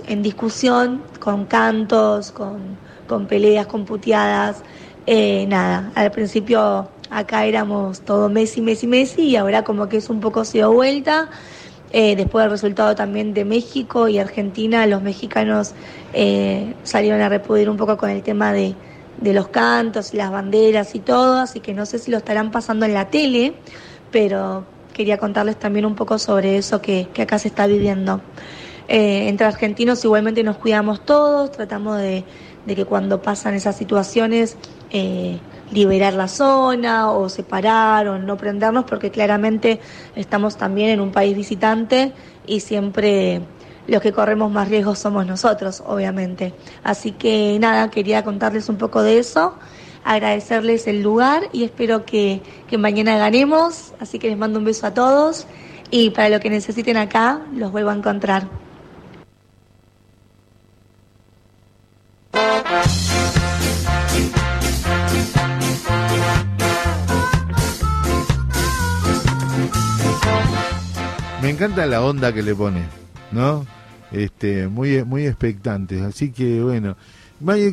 [0.06, 2.60] en discusión con cantos, con,
[3.08, 4.62] con peleas, con puteadas.
[5.06, 10.10] Eh, nada, al principio acá éramos todo Messi, Messi, Messi y ahora como que es
[10.10, 11.28] un poco se vuelta.
[11.90, 15.72] Eh, después del resultado también de México y Argentina, los mexicanos
[16.12, 18.74] eh, salieron a repudiar un poco con el tema de,
[19.22, 22.84] los cantos y las banderas y todo, así que no sé si lo estarán pasando
[22.84, 23.54] en la tele,
[24.12, 28.20] pero quería contarles también un poco sobre eso que, acá se está viviendo.
[28.86, 32.24] Eh, entre argentinos igualmente nos cuidamos todos, tratamos de,
[32.66, 34.56] de que cuando pasan esas situaciones
[35.70, 39.80] liberar la zona o separar o no prendernos porque claramente
[40.16, 42.12] estamos también en un país visitante
[42.46, 43.42] y siempre
[43.86, 46.54] los que corremos más riesgos somos nosotros, obviamente.
[46.84, 49.54] Así que nada, quería contarles un poco de eso,
[50.04, 53.94] agradecerles el lugar y espero que, que mañana ganemos.
[53.98, 55.46] Así que les mando un beso a todos
[55.90, 58.46] y para lo que necesiten acá, los vuelvo a encontrar.
[71.40, 72.82] Me encanta la onda que le pone,
[73.30, 73.64] ¿no?
[74.10, 76.02] Este, muy, muy expectantes.
[76.02, 76.96] Así que bueno,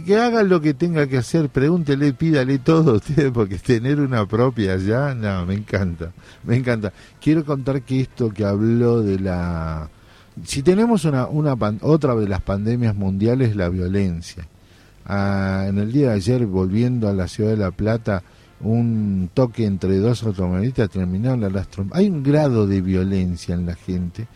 [0.05, 4.27] que haga lo que tenga que hacer, pregúntele, pídale todo a ustedes, porque tener una
[4.27, 6.11] propia ya, no, me encanta,
[6.43, 6.93] me encanta.
[7.19, 9.89] Quiero contar que esto que habló de la...
[10.43, 14.47] Si tenemos una, una otra de las pandemias mundiales, la violencia.
[15.07, 18.21] Ah, en el día de ayer, volviendo a la ciudad de La Plata,
[18.61, 24.27] un toque entre dos automovilistas terminaron la Hay un grado de violencia en la gente.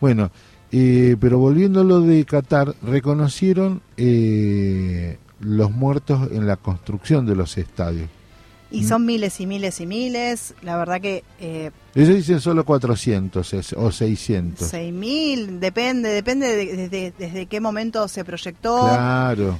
[0.00, 0.30] Bueno,
[0.72, 7.36] eh, pero volviendo a lo de Qatar, reconocieron eh, los muertos en la construcción de
[7.36, 8.08] los estadios.
[8.72, 10.54] Y son miles y miles y miles.
[10.62, 11.24] La verdad que...
[11.40, 14.72] Eh, Ellos dicen solo 400 o 600.
[14.72, 18.82] 6.000, depende, depende de, desde, desde qué momento se proyectó.
[18.82, 19.58] Claro.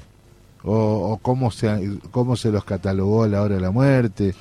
[0.62, 4.34] O, o, cómo, se, cómo se los catalogó a la hora de la muerte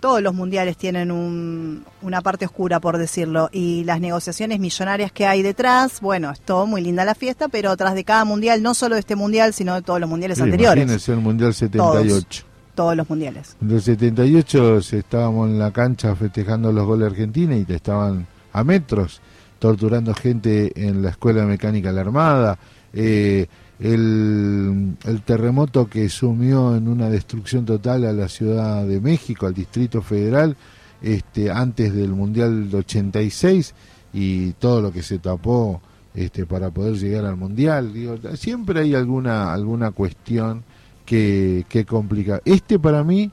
[0.00, 5.26] todos los mundiales tienen un, una parte oscura, por decirlo, y las negociaciones millonarias que
[5.26, 8.74] hay detrás, bueno, es todo muy linda la fiesta, pero tras de cada mundial, no
[8.74, 10.84] solo de este mundial, sino de todos los mundiales anteriores.
[10.84, 12.44] Imagínense el mundial 78.
[12.74, 13.56] Todos, los mundiales.
[13.60, 18.26] En el 78 estábamos en la cancha festejando los goles de Argentina y te estaban
[18.52, 19.22] a metros
[19.58, 22.58] torturando gente en la escuela de mecánica de la Armada.
[22.92, 23.46] Eh,
[23.78, 30.02] el, terremoto que sumió en una destrucción total a la Ciudad de México, al Distrito
[30.02, 30.56] Federal,
[31.02, 33.74] este, antes del Mundial de 86
[34.12, 35.80] y todo lo que se tapó
[36.14, 37.92] este, para poder llegar al Mundial.
[37.92, 40.64] Digo, siempre hay alguna, alguna cuestión
[41.04, 42.40] que, que complica.
[42.44, 43.30] Este para mí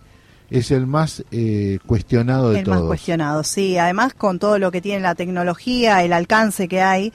[0.49, 2.77] es el más eh, cuestionado de todos.
[2.77, 3.77] El más cuestionado, sí.
[3.77, 7.11] Además, con todo lo que tiene la tecnología, el alcance que hay,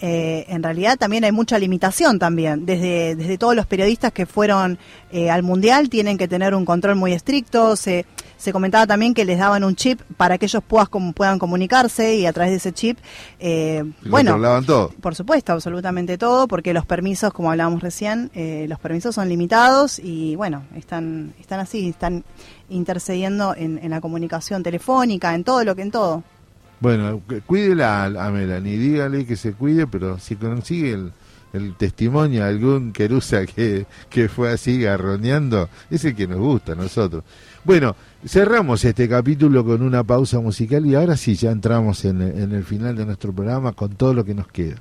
[0.00, 2.66] eh, en realidad también hay mucha limitación también.
[2.66, 4.78] Desde, desde todos los periodistas que fueron
[5.10, 7.76] eh, al Mundial tienen que tener un control muy estricto.
[7.76, 8.06] Se,
[8.38, 12.32] se comentaba también que les daban un chip para que ellos puedan comunicarse y a
[12.32, 12.98] través de ese chip,
[13.40, 14.92] eh, bueno, todo?
[15.00, 19.98] por supuesto, absolutamente todo, porque los permisos, como hablábamos recién, eh, los permisos son limitados
[19.98, 22.24] y bueno, están, están así, están
[22.70, 26.22] intercediendo en, en la comunicación telefónica, en todo lo que en todo.
[26.80, 30.92] Bueno, cuídela a Melanie, dígale que se cuide, pero si consigue
[31.52, 36.72] el, testimonio de algún querusa que, que fue así garroneando, es el que nos gusta
[36.72, 37.24] a nosotros.
[37.64, 42.52] Bueno, cerramos este capítulo con una pausa musical y ahora sí ya entramos en, en
[42.52, 44.76] el final de nuestro programa con todo lo que nos queda.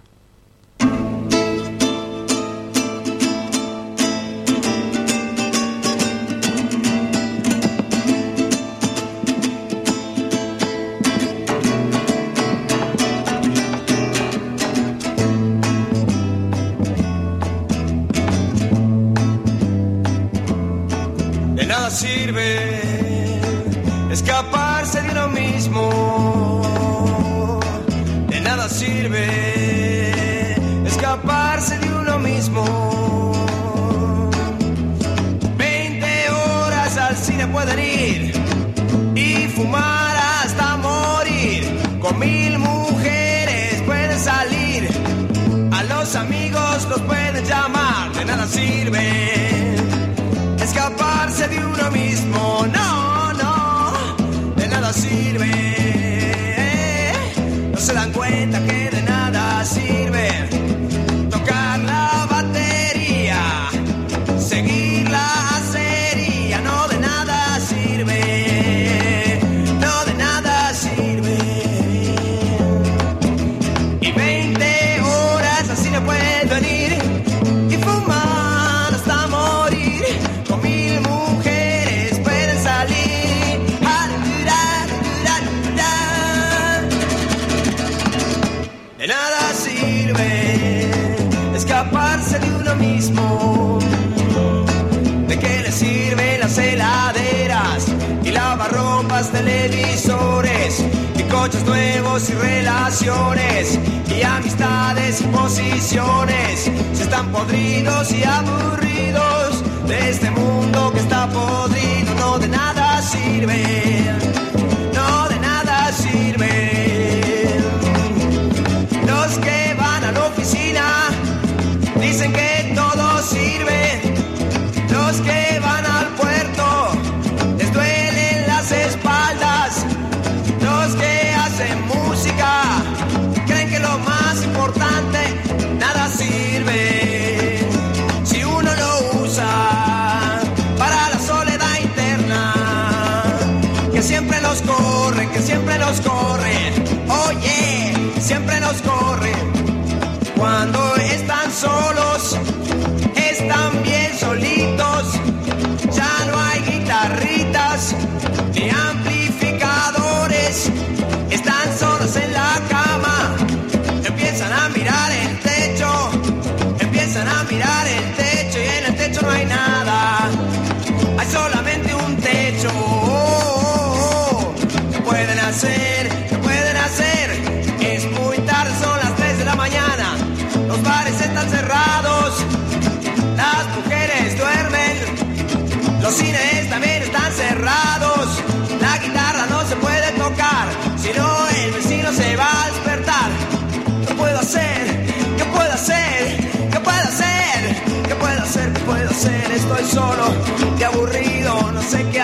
[102.18, 103.80] Y relaciones
[104.10, 106.72] y amistades y posiciones.
[106.94, 114.27] Se están podridos y aburridos de este mundo que está podrido no de nada sirve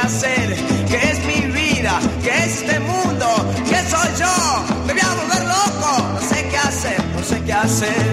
[0.04, 0.56] hacer,
[0.90, 3.28] qué es mi vida, qué es este mundo,
[3.70, 4.86] qué soy yo.
[4.86, 8.13] Me voy a volver loco, no sé qué hacer, no sé qué hacer.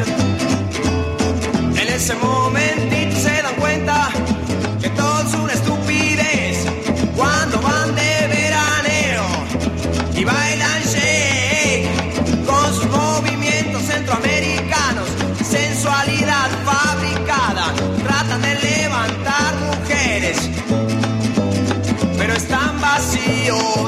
[23.31, 23.80] Están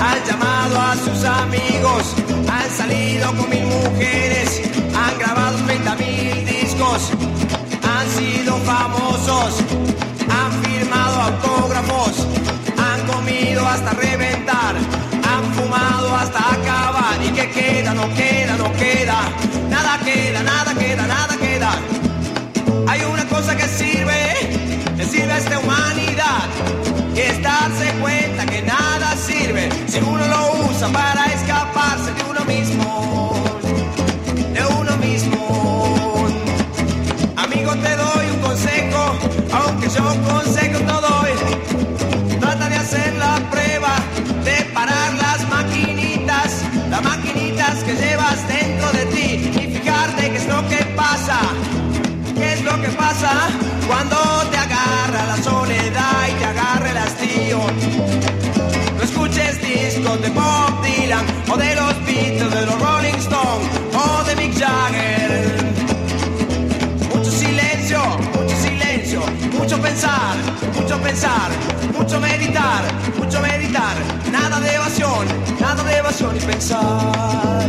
[0.00, 2.14] han llamado a sus amigos,
[2.50, 4.60] han salido con mil mujeres,
[4.94, 7.10] han grabado 30 mil discos,
[7.82, 9.60] han sido famosos,
[10.28, 12.26] han firmado autógrafos,
[12.76, 17.22] han comido hasta reventar, han fumado hasta acabar.
[17.22, 17.94] ¿Y qué queda?
[17.94, 19.18] No queda, no queda,
[19.68, 21.70] nada queda, nada queda, nada queda.
[22.88, 25.83] Hay una cosa que sirve, que sirve a esta humanidad.
[29.94, 33.32] Si uno lo usa para escaparse de uno mismo.
[34.56, 36.26] De uno mismo.
[37.36, 39.02] Amigo, te doy un consejo,
[39.52, 41.32] aunque yo consejo no doy.
[42.40, 43.92] Trata de hacer la prueba
[44.48, 46.50] de parar las maquinitas,
[46.90, 49.28] las maquinitas que llevas dentro de ti
[49.60, 51.38] y fijarte qué es lo que pasa.
[52.34, 53.32] ¿Qué es lo que pasa
[53.86, 54.16] cuando
[54.50, 56.13] te agarra la soledad
[60.34, 65.74] Bob Dylan o de los Beatles, de los Rolling Stones o de Mick Jagger.
[67.14, 68.00] Mucho silencio,
[68.34, 69.20] mucho silencio,
[69.58, 70.36] mucho pensar,
[70.74, 71.50] mucho pensar,
[71.96, 72.82] mucho meditar,
[73.18, 73.96] mucho meditar.
[74.30, 75.26] Nada de evasión,
[75.60, 77.68] nada de evasión y pensar.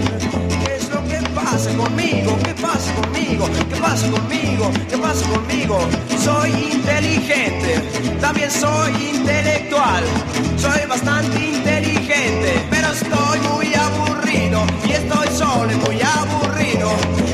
[0.64, 2.38] ¿Qué es lo que pasa conmigo?
[2.44, 3.50] ¿Qué pasa conmigo?
[3.70, 4.72] ¿Qué pasa conmigo?
[4.90, 5.80] ¿Qué pasa conmigo?
[6.24, 7.82] Soy inteligente,
[8.20, 10.04] también soy intelectual.
[10.58, 11.95] Soy bastante inteligente,
[12.70, 16.90] pero estoy muy aburrido y estoy solo y muy aburrido.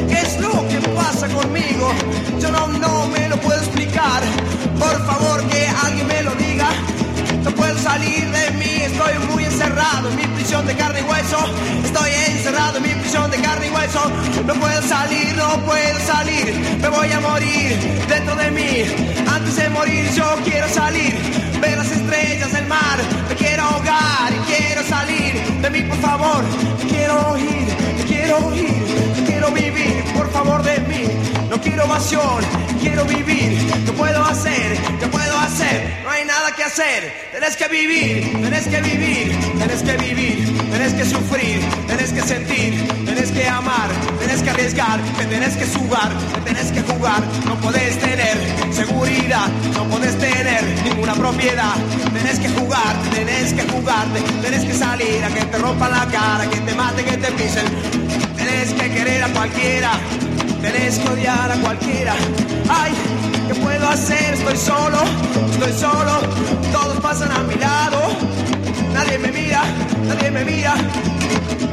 [0.10, 1.92] ¿Qué es lo que pasa conmigo?
[2.40, 4.22] Yo no, no me lo puedo explicar.
[4.80, 6.70] Por favor, que alguien me lo diga.
[7.44, 11.40] No puedo salir de mí, estoy muy encerrado en mi prisión de carne y hueso.
[11.84, 14.02] Estoy encerrado en mi prisión de carne y hueso.
[14.46, 16.78] No puedo salir, no puedo salir.
[16.82, 17.78] Me voy a morir
[18.08, 18.86] dentro de mí.
[19.28, 21.41] Antes de morir yo quiero salir.
[21.62, 22.98] Ver las estrellas del mar.
[23.30, 26.44] Me quiero ahogar y quiero salir de mí, por favor.
[26.90, 27.68] Quiero ir,
[28.08, 29.11] quiero ir,
[29.42, 31.08] quiero vivir, por favor de mí.
[31.50, 32.44] No quiero evasión,
[32.80, 33.58] quiero vivir.
[33.86, 34.78] ¿Qué puedo hacer?
[35.00, 36.02] ¿Qué puedo hacer?
[36.04, 37.12] No hay nada que hacer.
[37.32, 42.88] Tenés que vivir, tenés que vivir, tenés que vivir, tenés que sufrir, tenés que sentir,
[43.04, 43.90] tenés que amar,
[44.20, 47.24] tenés que arriesgar, te tenés que subar, te tenés que jugar.
[47.46, 48.38] No podés tener
[48.72, 51.76] seguridad, no podés tener ninguna propiedad.
[52.14, 56.48] Tenés que jugar, tenés que jugarte, tenés que salir a que te rompan la cara,
[56.48, 58.31] que te maten, que te pisen.
[58.42, 59.92] Tenés que querer a cualquiera,
[60.64, 62.16] tenés que odiar a cualquiera.
[62.68, 62.92] Ay,
[63.48, 64.34] ¿qué puedo hacer?
[64.34, 64.98] Estoy solo,
[65.52, 66.14] estoy solo,
[66.72, 68.00] todos pasan a mi lado.
[68.94, 69.62] Nadie me mira,
[70.08, 70.74] nadie me mira.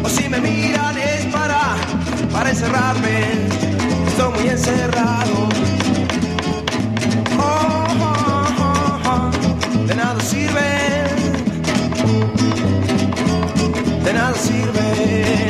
[0.05, 1.61] O si me miran es para,
[2.35, 3.17] para encerrarme.
[4.09, 5.49] Estoy muy encerrado.
[7.39, 9.87] Oh, oh, oh.
[9.87, 10.69] De nada sirve.
[14.05, 15.48] De nada sirve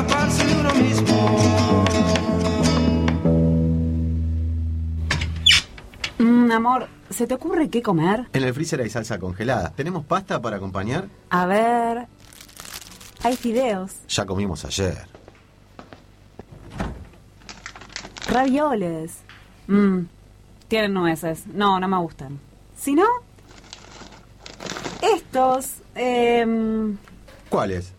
[0.00, 1.84] escaparse de uno mismo.
[6.18, 8.26] Mm, amor, ¿se te ocurre qué comer?
[8.32, 9.70] En el freezer hay salsa congelada.
[9.74, 11.08] ¿Tenemos pasta para acompañar?
[11.30, 12.06] A ver.
[13.22, 14.98] Hay fideos, Ya comimos ayer.
[18.28, 19.18] ravioles.
[19.68, 20.00] Mmm,
[20.68, 21.46] tienen nueces.
[21.46, 22.38] No, no me gustan.
[22.76, 23.06] Si no,
[25.00, 26.96] estos, em,
[27.48, 27.92] ¿Cuáles?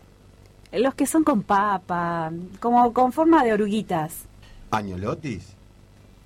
[0.71, 4.25] Los que son con papa, como con forma de oruguitas.
[4.71, 5.53] ¿Añolotis?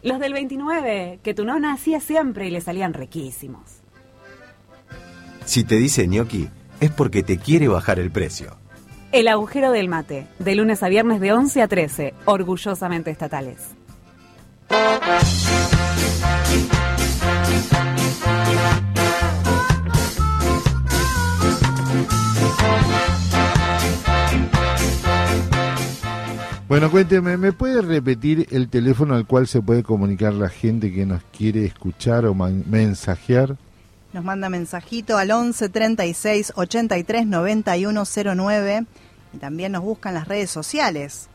[0.04, 3.62] Los del 29, que tu nona hacía siempre y le salían riquísimos.
[5.46, 6.50] Si te dice gnocchi,
[6.80, 8.58] es porque te quiere bajar el precio.
[9.12, 13.58] El agujero del mate, de lunes a viernes de 11 a 13, orgullosamente estatales.
[26.72, 31.06] Bueno, cuénteme, ¿me puede repetir el teléfono al cual se puede comunicar la gente que
[31.06, 33.58] nos quiere escuchar o mensajear?
[34.14, 38.86] Nos manda mensajito al 11 36 83 91 09
[39.34, 41.28] y también nos buscan las redes sociales.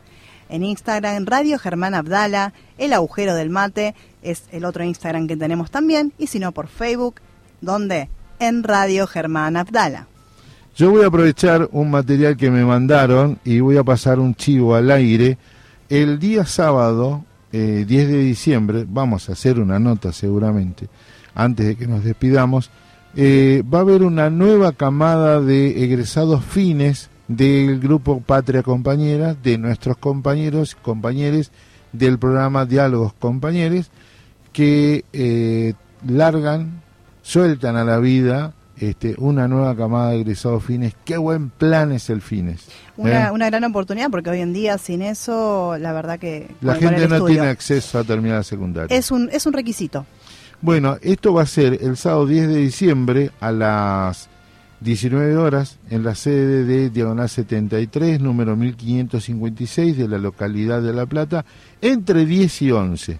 [0.48, 5.70] En Instagram, Radio Germán Abdala, El Agujero del Mate es el otro Instagram que tenemos
[5.70, 7.16] también, y si no por Facebook,
[7.60, 8.08] donde
[8.38, 10.06] en Radio Germán Abdala.
[10.76, 14.74] Yo voy a aprovechar un material que me mandaron y voy a pasar un chivo
[14.74, 15.38] al aire.
[15.88, 20.88] El día sábado, 10 eh, de diciembre, vamos a hacer una nota seguramente,
[21.34, 22.70] antes de que nos despidamos,
[23.16, 29.56] eh, va a haber una nueva camada de egresados fines del grupo Patria Compañera, de
[29.56, 31.52] nuestros compañeros y compañeros
[31.92, 33.90] del programa Diálogos Compañeros,
[34.52, 35.72] que eh,
[36.06, 36.82] largan,
[37.22, 40.94] sueltan a la vida este, una nueva camada de egresados fines.
[41.04, 42.66] Qué buen plan es el fines.
[42.96, 43.50] Una, ¿eh?
[43.50, 46.48] gran oportunidad porque hoy en día sin eso, la verdad que...
[46.60, 48.96] La gente no tiene acceso a terminar la secundaria.
[48.96, 50.06] Es un, es un requisito.
[50.60, 54.28] Bueno, esto va a ser el sábado 10 de diciembre a las
[54.80, 61.06] 19 horas en la sede de Diagonal 73, número 1556 de la localidad de La
[61.06, 61.44] Plata,
[61.80, 63.18] entre 10 y 11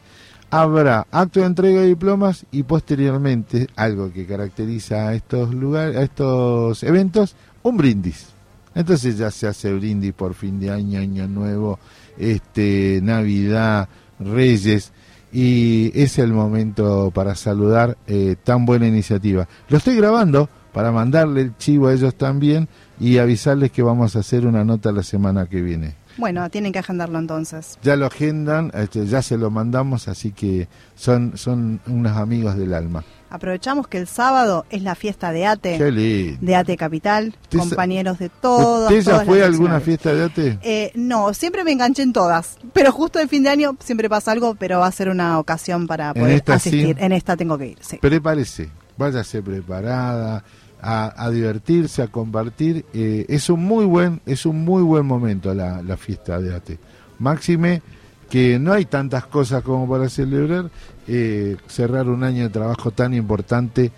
[0.61, 6.03] habrá acto de entrega de diplomas y posteriormente, algo que caracteriza a estos lugares, a
[6.03, 8.29] estos eventos, un brindis.
[8.75, 11.79] Entonces ya se hace brindis por fin de año, año nuevo,
[12.19, 13.89] este, Navidad,
[14.19, 14.93] Reyes
[15.33, 19.49] y es el momento para saludar eh, tan buena iniciativa.
[19.69, 22.69] Lo estoy grabando para mandarle el chivo a ellos también
[23.01, 25.95] y avisarles que vamos a hacer una nota la semana que viene.
[26.17, 27.79] Bueno, tienen que agendarlo entonces.
[27.83, 32.75] Ya lo agendan, este, ya se lo mandamos, así que son, son unos amigos del
[32.75, 33.05] alma.
[33.29, 38.91] Aprovechamos que el sábado es la fiesta de ATE, de ATE Capital, compañeros de todos.
[38.91, 40.59] ¿Usted ya fue a alguna fiesta de ATE?
[40.63, 44.31] Eh, no, siempre me enganché en todas, pero justo de fin de año siempre pasa
[44.31, 46.97] algo, pero va a ser una ocasión para poder asistir.
[47.01, 47.99] En esta tengo que ir, sí.
[47.99, 50.45] Prepárese, váyase preparada,
[50.87, 52.85] a, divertirse, a compartir.
[52.95, 56.79] Eh, es un muy buen, es un muy buen momento la, la fiesta de ATE.
[57.19, 57.83] Máxime
[58.31, 60.71] que no hay tantas cosas como para celebrar,
[61.07, 63.93] eh, cerrar un año de trabajo tan importante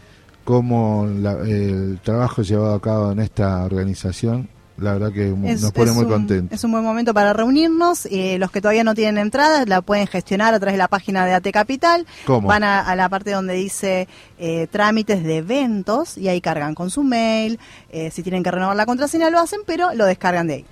[0.45, 1.07] como
[1.45, 4.49] el trabajo llevado a cabo en esta organización
[4.79, 6.57] la verdad que nos pone muy contentos.
[6.57, 8.07] Es un buen momento para reunirnos.
[8.07, 11.27] Eh, los que todavía no tienen entradas la pueden gestionar a través de la página
[11.27, 12.07] de AT Capital.
[12.27, 17.03] Van a, la parte donde dice eh, trámites de eventos y ahí cargan con su
[17.03, 17.59] mail.
[17.91, 20.65] Eh, si tienen que renovar la contraseña lo hacen, pero lo descargan de ahí.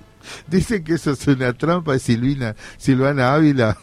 [0.47, 3.77] Dicen que eso es una trampa de Silvina, Silvana Ávila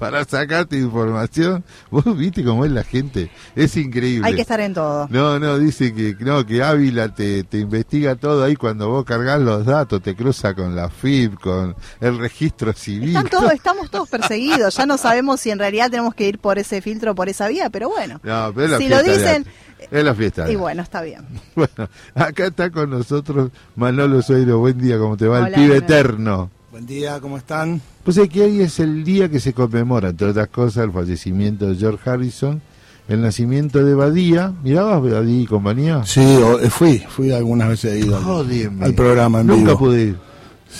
[0.00, 1.62] para sacarte información.
[1.90, 4.26] Vos viste cómo es la gente, es increíble.
[4.26, 5.06] Hay que estar en todo.
[5.10, 9.40] No, no, dice que no, que Ávila te, te investiga todo ahí cuando vos cargas
[9.40, 13.16] los datos, te cruza con la FIB, con el registro civil.
[13.52, 17.14] estamos todos perseguidos, ya no sabemos si en realidad tenemos que ir por ese filtro,
[17.14, 18.20] por esa vía, pero bueno.
[18.22, 19.46] No, pero si lo dicen...
[19.90, 20.50] Es la fiesta.
[20.50, 21.26] Y bueno, está bien.
[21.54, 24.58] Bueno, acá está con nosotros Manolo Soiro.
[24.58, 25.46] Buen día, ¿cómo te va?
[25.46, 26.50] el pibe eterno.
[26.70, 27.80] Buen día, ¿cómo están?
[28.04, 31.66] Pues es que hoy es el día que se conmemora, entre otras cosas, el fallecimiento
[31.66, 32.62] de George Harrison,
[33.08, 34.52] el nacimiento de Badía.
[34.62, 36.04] ¿Mirabas Badía y compañía?
[36.04, 40.16] Sí, eh, fui, fui algunas veces ido al, programa en Nunca pude ir.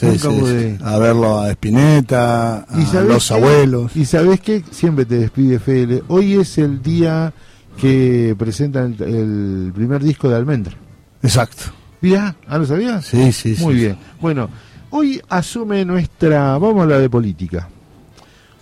[0.03, 0.79] Nunca pude ir.
[0.85, 3.97] A verlo a Espineta, a los abuelos.
[3.97, 6.05] Y sabes qué, siempre te despide Fede.
[6.07, 7.33] Hoy es el día
[7.77, 10.77] que presentan el, primer disco de Almendra.
[11.21, 11.65] Exacto.
[12.01, 12.37] ¿Ya?
[12.47, 13.05] ¿Ah, lo sabías?
[13.05, 13.97] Sí, sí, Muy bien.
[14.21, 14.49] Bueno,
[14.93, 17.69] Hoy asume nuestra, vamos a la de política.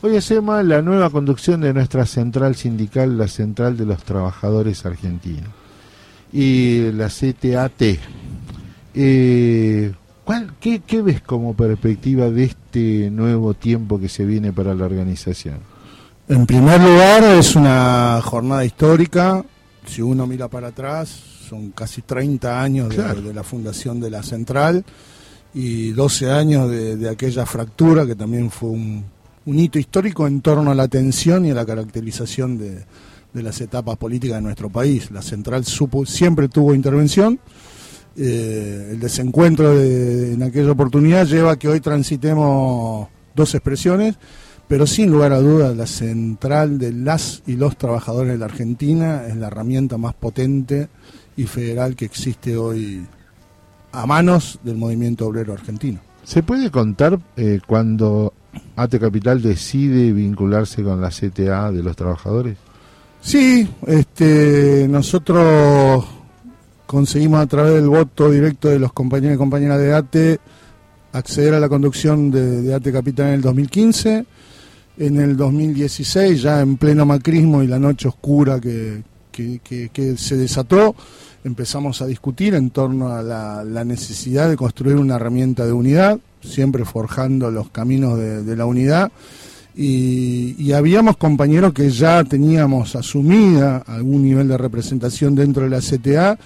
[0.03, 5.49] Hoy hacemos la nueva conducción de nuestra central sindical, la Central de los Trabajadores Argentinos,
[6.31, 7.99] y la CTAT.
[8.93, 9.93] Eh,
[10.23, 14.85] ¿cuál, qué, ¿Qué ves como perspectiva de este nuevo tiempo que se viene para la
[14.85, 15.61] organización?
[16.29, 19.43] En primer lugar, es una jornada histórica.
[19.87, 21.09] Si uno mira para atrás,
[21.49, 24.85] son casi 30 años de la fundación de la central
[25.59, 29.05] y 12 años de, aquella fractura que también fue un,
[29.45, 32.85] hito histórico en torno a la atención y a la caracterización de,
[33.33, 35.11] las etapas políticas de nuestro país.
[35.11, 37.41] La central supo, siempre tuvo intervención.
[38.17, 44.15] Eh, el desencuentro en aquella oportunidad lleva a que hoy transitemos dos expresiones,
[44.69, 49.25] pero sin lugar a dudas la central de las y los trabajadores de la Argentina
[49.27, 50.89] es la herramienta más potente
[51.37, 53.07] y federal que existe hoy
[53.93, 56.01] a manos del movimiento obrero argentino.
[56.25, 58.33] ¿Se puede contar eh, cuando
[58.77, 62.57] AT Capital decide vincularse con la CTA de los trabajadores?
[63.21, 66.05] Sí, este, nosotros
[66.87, 70.41] conseguimos a través del voto directo de los compañeros y compañeras de ATE
[71.13, 74.27] acceder a la conducción de, de ATE Capital en el 2015.
[74.99, 80.17] En el 2016, ya en pleno macrismo y la noche oscura que, que- que- que
[80.17, 80.97] se desató,
[81.49, 86.19] empezamos a discutir en torno a la, la necesidad de construir una herramienta de unidad,
[86.41, 89.11] siempre forjando los caminos de, de la unidad.
[89.75, 95.81] Y, y habíamos compañeros que ya teníamos asumida algún nivel de representación dentro de la
[95.81, 96.39] CTA.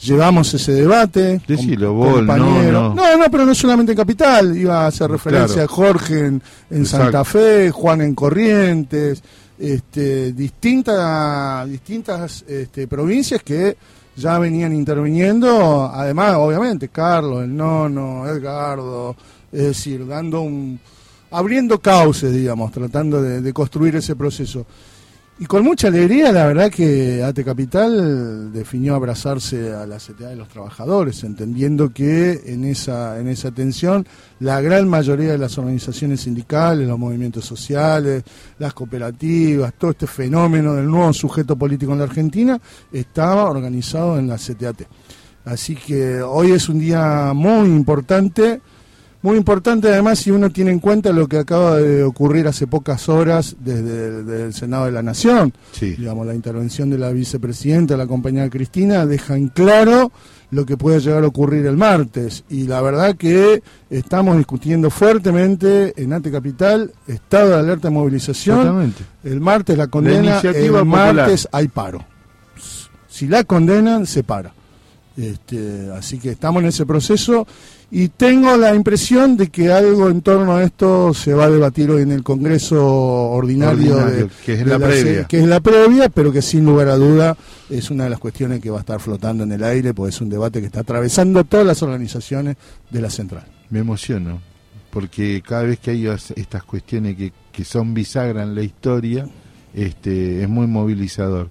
[0.00, 1.40] Llevamos ese debate.
[1.48, 2.94] Decilo, no, no.
[2.94, 4.56] no, no, pero no solamente en Capital.
[4.56, 5.72] Iba a hacer referencia Claro.
[5.72, 6.84] a Jorge en, en.
[6.84, 9.22] Santa Fe, Juan en Corrientes,
[9.58, 13.76] este, distintas, distintas este, provincias que
[14.16, 15.90] ya venían interviniendo.
[15.92, 19.16] Además, obviamente, Carlos, el Nono, Edgardo,
[19.52, 20.78] es decir, dando un.
[21.30, 24.66] abriendo cauces, digamos, tratando de, de construir ese proceso.
[25.36, 30.36] Y con mucha alegría, la verdad que AT Capital definió abrazarse a la CTA de
[30.36, 34.06] los trabajadores, entendiendo que en esa, en esa tensión
[34.38, 38.22] la gran mayoría de las organizaciones sindicales, los movimientos sociales,
[38.60, 42.60] las cooperativas, todo este fenómeno del nuevo sujeto político en la Argentina
[42.92, 44.82] estaba organizado en la CTAT.
[45.46, 48.60] Así que hoy es un día muy importante.
[49.24, 53.08] Muy importante además si uno tiene en cuenta lo que acaba de ocurrir hace pocas
[53.08, 55.50] horas desde el Senado de la Nación.
[55.80, 60.12] Digamos, la intervención de la vicepresidenta, la compañera Cristina, deja en claro
[60.50, 62.44] lo que puede llegar a ocurrir el martes.
[62.50, 68.58] Y la verdad que estamos discutiendo fuertemente en Ante Capital, estado de alerta de movilización.
[68.58, 69.04] Exactamente.
[69.24, 71.14] El martes la condena, iniciativa el popular.
[71.14, 72.04] martes hay paro.
[73.08, 74.52] Si la condenan, se para.
[75.16, 77.46] Este, así que estamos en ese proceso
[77.96, 81.90] y tengo la impresión de que algo en torno a esto se va a debatir
[81.90, 85.24] hoy en el Congreso ordinario, Ordinario, de- que es de la previa.
[85.28, 87.36] que es la previa, pero que sin lugar a duda
[87.70, 90.20] es una de las cuestiones que va a estar flotando en el aire, porque es
[90.20, 92.56] un debate que está atravesando todas las organizaciones
[92.90, 93.44] de la central.
[93.70, 94.40] Me emociono,
[94.90, 99.26] porque cada vez que hay as- estas cuestiones que, que son bisagra en la historia,
[99.72, 101.48] este, es muy movilizador.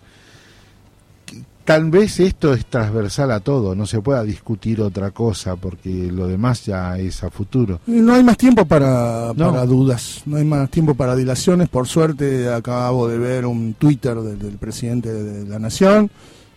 [1.65, 6.27] Tal vez esto es transversal a todo, no se pueda discutir otra cosa, porque lo
[6.27, 7.79] demás ya es a futuro.
[7.87, 9.51] No hay más tiempo para, No.
[9.51, 11.69] para dudas, no hay más tiempo para dilaciones.
[11.69, 16.11] Por suerte acabo de ver un Twitter del, del presidente de la Nación,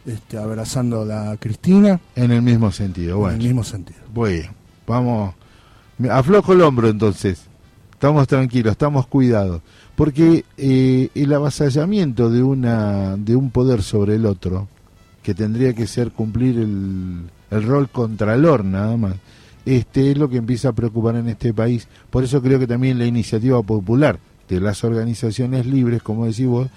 [0.04, 2.00] este, abrazando a la Cristina.
[2.16, 3.34] En el mismo sentido, bueno.
[3.36, 4.00] En el mismo sentido.
[4.12, 4.50] Bueno,
[4.88, 5.34] vamos.
[6.10, 7.42] Aflojo el hombro entonces.
[7.92, 9.62] Estamos tranquilos, estamos cuidados.
[9.94, 14.68] Porque eh, el avasallamiento de, una, de un poder sobre el otro,
[15.26, 19.14] que tendría que ser cumplir el, el rol contralor nada más,
[19.64, 21.88] este es lo que empieza a preocupar en este país.
[22.10, 26.68] Por eso creo que también la iniciativa popular de las organizaciones libres, como decís vos,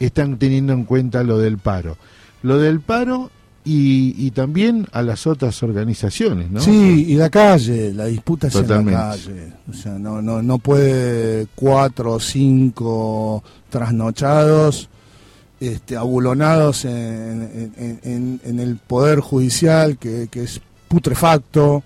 [0.00, 1.98] están teniendo en cuenta lo del paro.
[2.40, 3.30] Lo del paro
[3.62, 6.60] y, y también a las otras organizaciones, ¿no?
[6.60, 8.98] Sí, y la calle, la disputa es en Totalmente.
[8.98, 9.52] la calle.
[9.70, 14.88] O sea, no, no, no puede cuatro o cinco trasnochados,
[15.60, 21.82] este, abulonados en, en- en- en el poder judicial, que, que es putrefacto,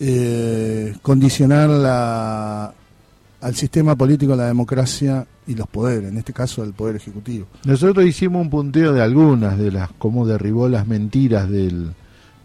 [0.00, 2.72] eh, condicionar la,
[3.40, 7.46] al sistema político, la democracia y los poderes, en este caso el poder ejecutivo.
[7.64, 11.92] Nosotros hicimos un punteo de algunas de las, cómo derribó las mentiras del,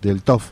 [0.02, 0.52] del TOF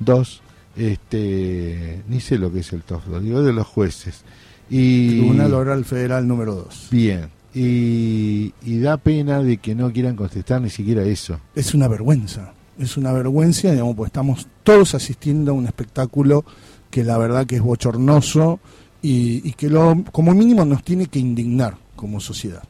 [0.00, 0.42] 2,
[0.76, 4.22] este, ni sé lo que es el TOF 2, digo de los jueces.
[4.68, 6.88] Y, Tribunal Oral Federal número 2.
[6.90, 7.28] Bien,
[7.60, 11.40] y, y da pena de que no quieran contestar ni siquiera eso.
[11.54, 12.52] es una vergüenza.
[12.78, 16.44] Es una vergüenza, digamos, pues estamos todos asistiendo a un espectáculo
[16.90, 18.60] que la verdad que es bochornoso
[19.00, 22.62] y, y que lo, como mínimo nos tiene que indignar como sociedad.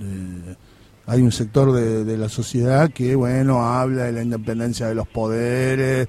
[0.00, 0.54] Eh,
[1.06, 5.08] hay un sector de, de la sociedad que, bueno, habla de la independencia de los
[5.08, 6.06] poderes.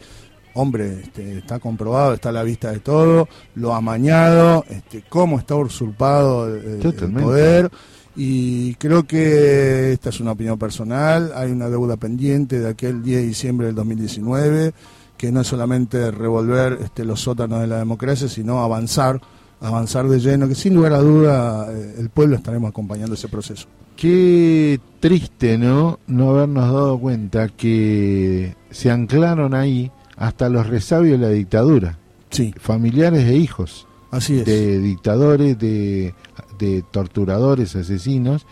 [0.54, 5.56] Hombre, este, está comprobado, está a la vista de todo, lo amañado, este, cómo está
[5.56, 6.80] usurpado el-
[7.24, 7.72] poder.
[8.16, 13.22] Y creo que esta es una opinión personal, hay una deuda pendiente de aquel 10
[13.22, 14.74] de diciembre del 2019,
[15.18, 19.22] que no es solamente revolver este, los sótanos de la democracia, sino avanzar,
[19.62, 23.68] avanzar de lleno, que sin lugar a duda eh, el pueblo estaremos acompañando ese proceso.
[23.96, 26.00] Qué triste, ¿no?
[26.08, 31.98] No habernos dado cuenta que se anclaron ahí hasta los resabios de la dictadura.
[32.30, 32.54] Sí.
[32.58, 33.88] Familiares e hijos.
[34.10, 34.46] Así es.
[34.46, 36.14] De dictadores, de,
[36.62, 38.46] de torturadores, asesinos.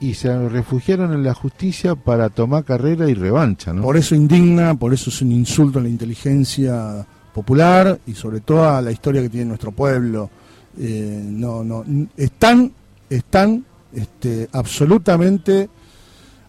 [0.00, 3.82] y se refugiaron en la justicia para tomar carrera y revancha, ¿no?
[3.82, 8.68] Por eso indigna, por eso es un insulto a la inteligencia popular y sobre todo
[8.68, 10.28] a la historia que tiene nuestro pueblo.
[10.76, 11.84] Eh, no, no,
[12.16, 12.72] están,
[13.08, 15.68] están este, absolutamente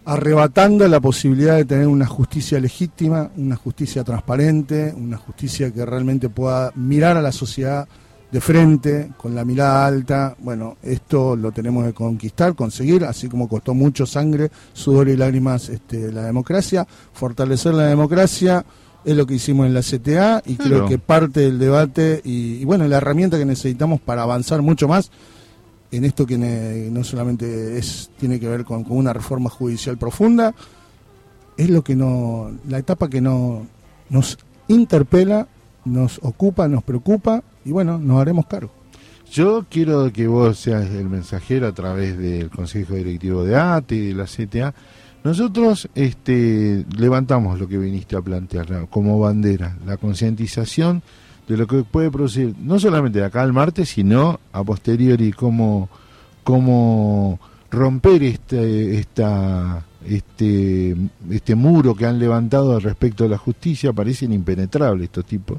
[0.04, 6.28] arrebatando la posibilidad de tener una justicia legítima, una justicia transparente, una justicia que realmente
[6.28, 7.86] pueda mirar a la sociedad
[8.34, 10.34] de frente, con la mirada alta.
[10.40, 15.68] Bueno, esto lo tenemos que conquistar, conseguir, así como costó mucho sangre, sudor y lágrimas
[15.68, 18.66] este, la democracia, fortalecer la democracia
[19.04, 22.64] es lo que hicimos en la CTA y creo que parte del debate y, y,
[22.64, 25.12] bueno, la herramienta que necesitamos para avanzar mucho más
[25.92, 30.56] en esto que no solamente es tiene que ver con, una reforma judicial profunda,
[31.56, 33.64] es lo que no la etapa que no
[34.10, 35.46] nos interpela,
[35.84, 38.70] nos ocupa, nos preocupa y bueno, nos haremos cargo.
[39.32, 44.06] Yo quiero que vos seas el mensajero a través del Consejo Directivo de ATE y
[44.08, 44.74] de la CTA.
[45.24, 51.02] Nosotros este, levantamos lo que viniste a plantear como bandera, la concientización
[51.48, 55.88] de lo que puede producir, no solamente de acá al martes, sino a posteriori, cómo,
[56.42, 60.96] cómo romper este, esta, este,
[61.30, 65.58] este muro que han levantado respecto a la justicia, parecen impenetrables estos tipos.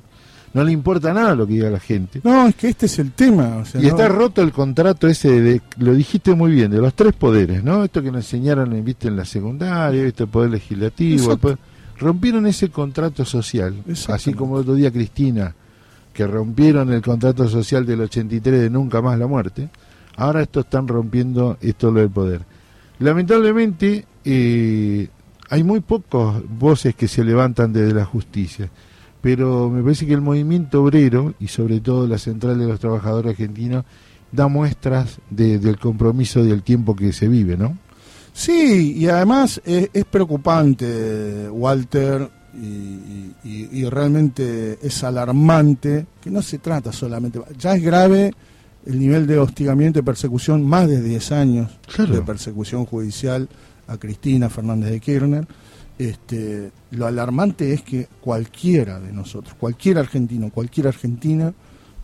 [0.55, 2.21] No le importa nada lo que diga la gente.
[2.23, 3.61] No, es que este es el tema.
[3.77, 7.61] y está roto el contrato ese, de, lo dijiste muy bien, de los tres poderes,
[7.61, 7.83] ¿no?
[7.83, 11.37] Esto que nos enseñaron ¿viste, en la secundaria, el poder legislativo.
[11.97, 15.53] rompieron ese contrato social, así como el otro día Cristina
[16.13, 19.67] que rompieron el contrato social del 83 de nunca más la muerte,
[20.15, 22.43] ahora esto están rompiendo esto lo del poder.
[22.99, 25.09] Lamentablemente eh,
[25.49, 28.69] hay muy pocas voces que se levantan desde la justicia,
[29.25, 33.31] pero me parece que el movimiento obrero y sobre todo la central de los trabajadores
[33.31, 33.83] argentinos
[34.31, 37.75] da muestras del compromiso del tiempo que se vive, ¿no?
[38.33, 47.41] Sí, y además es preocupante, Walter, y, realmente es alarmante, que no se trata solamente,
[47.57, 48.31] ya es grave
[48.85, 53.49] el nivel de hostigamiento y persecución, más de 10 años de persecución judicial
[53.87, 55.47] a Cristina Fernández de Kirchner.
[55.97, 61.53] Este, lo alarmante es que cualquiera de nosotros, cualquier argentino, cualquier argentina,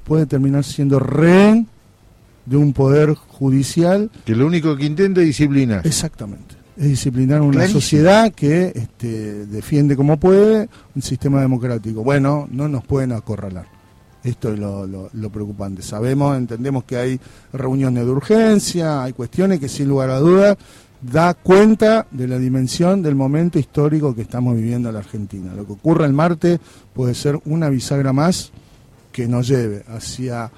[0.03, 1.67] puede terminar siendo rehén
[2.45, 4.09] de un poder judicial.
[4.25, 5.85] Que lo único que intenta es disciplinar.
[5.85, 12.03] Exactamente es disciplinar una sociedad que este, defiende como puede un sistema democrático.
[12.03, 13.67] Bueno, no nos pueden acorralar.
[14.23, 15.81] Esto es lo, lo, preocupante.
[15.81, 17.19] Sabemos, entendemos que hay
[17.53, 20.57] reuniones de urgencia, hay cuestiones que sin lugar a dudas
[21.01, 25.53] da cuenta de la dimensión del momento histórico que estamos viviendo en la Argentina.
[25.55, 26.59] Lo que ocurra el martes
[26.93, 28.51] puede ser una bisagra más
[29.11, 30.51] que nos lleve hacia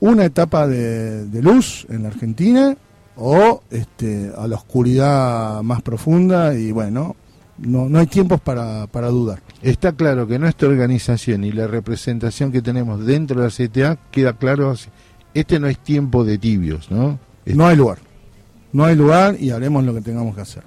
[0.00, 2.76] una etapa de, de luz en la Argentina
[3.16, 7.16] o este, a la oscuridad más profunda y bueno,
[7.58, 9.40] no, no hay tiempos para, para dudar.
[9.62, 14.32] Está claro que nuestra organización y la representación que tenemos dentro de la CTA queda
[14.34, 14.74] claro,
[15.32, 17.18] este no es tiempo de tibios, ¿no?
[17.46, 17.98] No hay lugar,
[18.74, 20.62] no hay lugar y haremos lo que tengamos que hacer.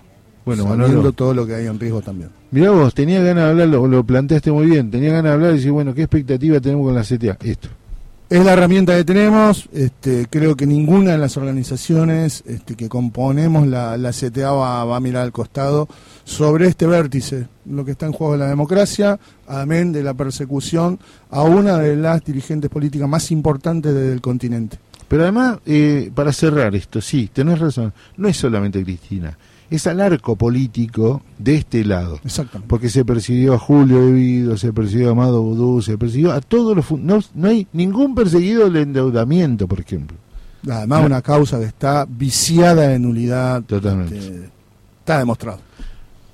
[0.46, 2.30] Bueno, Sabiendo todo lo que hay en riesgo también.
[2.52, 5.52] Mirá vos, tenía ganas de hablar, lo, lo planteaste muy bien, tenía ganas de hablar
[5.52, 7.38] y decir, bueno, ¿qué expectativa tenemos con la CTA?
[7.46, 7.68] Esto.
[8.30, 9.70] Es la herramienta que tenemos.
[9.72, 15.00] Este, creo que ninguna de las organizaciones este, que componemos la, la CTA va, a
[15.00, 15.88] mirar al costado
[16.26, 19.18] sobre este vértice, lo que está en juego de la democracia,
[19.48, 24.78] amén de la persecución a una de las dirigentes políticas más importantes del continente.
[25.08, 29.38] Pero además, eh, para cerrar esto, sí, tenés razón, no es solamente Cristina
[29.70, 32.20] es al arco político de este lado.
[32.24, 32.70] Exactamente.
[32.70, 36.76] Porque se persiguió a Julio Devido, se persiguió a Amado Vudú, se persiguió a todos
[36.76, 36.92] los...
[36.92, 40.18] No, no hay ningún perseguido del endeudamiento, por ejemplo.
[40.70, 43.64] Además, una causa que está viciada en nulidad.
[43.64, 44.18] Totalmente.
[44.18, 44.50] Este,
[45.00, 45.60] está demostrado.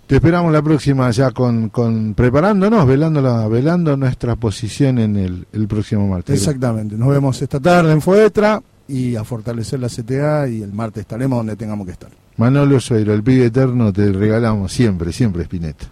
[0.08, 5.48] Te esperamos la próxima ya con, con preparándonos, velando, la, velando nuestra posición en el,
[5.54, 6.38] el próximo martes.
[6.38, 6.98] Exactamente.
[6.98, 11.38] Nos vemos esta tarde en Fuetra y a fortalecer la CTA y el martes estaremos
[11.38, 12.10] donde tengamos que estar.
[12.38, 15.86] Manolo Suero, el pibe eterno, te regalamos siempre, siempre Spinetta.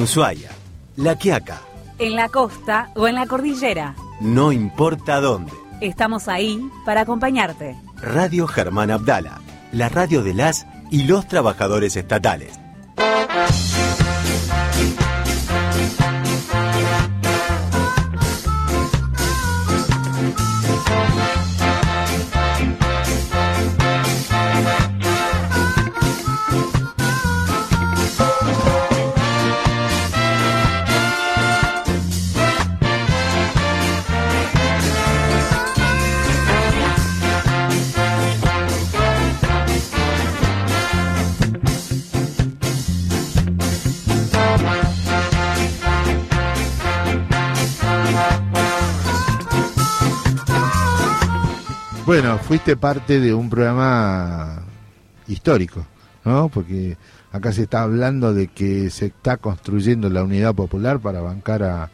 [0.00, 0.48] En Ushuaia,
[0.96, 1.60] La Quiaca,
[1.98, 3.94] En la costa o en la cordillera.
[4.22, 5.52] no importa dónde.
[5.82, 7.76] Estamos ahí para acompañarte.
[7.98, 12.58] Radio Germán Abdala, la radio de las y los trabajadores estatales.
[52.10, 54.64] Bueno, fuiste parte de un programa
[55.28, 55.86] histórico,
[56.24, 56.48] ¿no?
[56.48, 56.96] Porque
[57.30, 61.88] acá se está hablando de que se está construyendo la unidad popular para bancar a,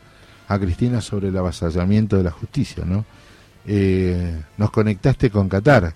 [0.48, 3.04] a Cristina sobre el avasallamiento de la justicia, ¿no?
[3.66, 5.92] Eh, nos conectaste con Qatar,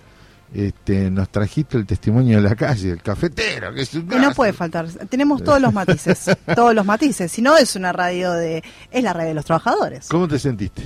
[0.52, 4.52] este, nos trajiste el testimonio de la calle, el cafetero, que es un no puede
[4.52, 4.86] faltar.
[5.09, 7.32] Tenemos todos los matices, todos los matices.
[7.32, 10.09] Si no es una radio de, es la radio de los trabajadores.
[10.10, 10.82] ¿Cómo te sentiste?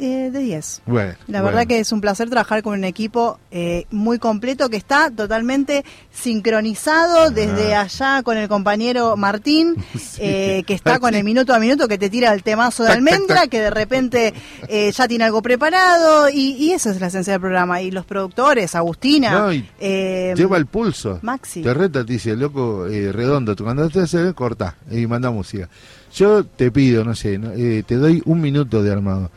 [0.00, 0.82] Eh, de 10.
[0.86, 1.56] Bueno, La bueno.
[1.56, 5.84] verdad que es un placer trabajar con un equipo eh, muy completo que está totalmente
[6.12, 9.74] sincronizado desde allá con el compañero Martín,
[10.18, 12.96] eh, que está con el minuto a minuto que te tira el temazo de Tac,
[12.96, 13.50] almendra, tac.
[13.50, 14.34] que de repente
[14.68, 17.82] eh, ya tiene algo preparado y, y esa es la esencia del programa.
[17.82, 21.18] Y los productores, Agustina, No, y eh, Lleva el pulso.
[21.22, 21.62] Maxi.
[21.62, 25.68] Te reta, te dice, loco, eh, redondo, tú cuando te haces, corta y manda música.
[26.14, 29.30] Yo te pido, no sé, no, eh, te doy un minuto de armado.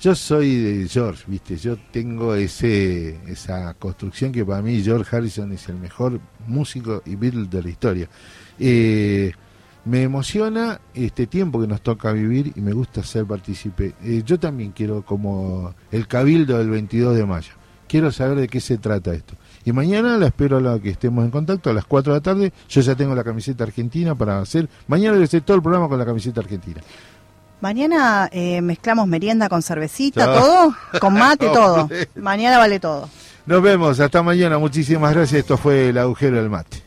[0.00, 5.52] Yo soy de George, viste, yo tengo ese esa construcción que para mí George Harrison
[5.52, 8.08] es el mejor músico y Beatle de la historia.
[8.58, 9.32] Eh,
[9.84, 13.92] me emociona este tiempo que nos toca vivir y me gusta ser partícipe.
[14.02, 17.52] Eh, yo también quiero como el cabildo del 22 de mayo.
[17.86, 19.34] Quiero saber de qué se trata esto.
[19.66, 22.22] Y mañana la espero a la que estemos en contacto a las 4 de la
[22.22, 22.52] tarde.
[22.68, 24.66] Yo ya tengo la camiseta argentina para hacer.
[24.86, 26.80] Mañana voy todo el programa con la camiseta argentina.
[27.60, 30.32] Mañana eh, mezclamos merienda con cervecita, No.
[30.34, 31.88] todo, con mate, todo.
[32.16, 33.08] Mañana vale todo.
[33.46, 33.98] Nos vemos.
[34.00, 34.58] Hasta mañana.
[34.58, 35.40] Muchísimas gracias.
[35.40, 36.82] Esto fue el agujero del mate.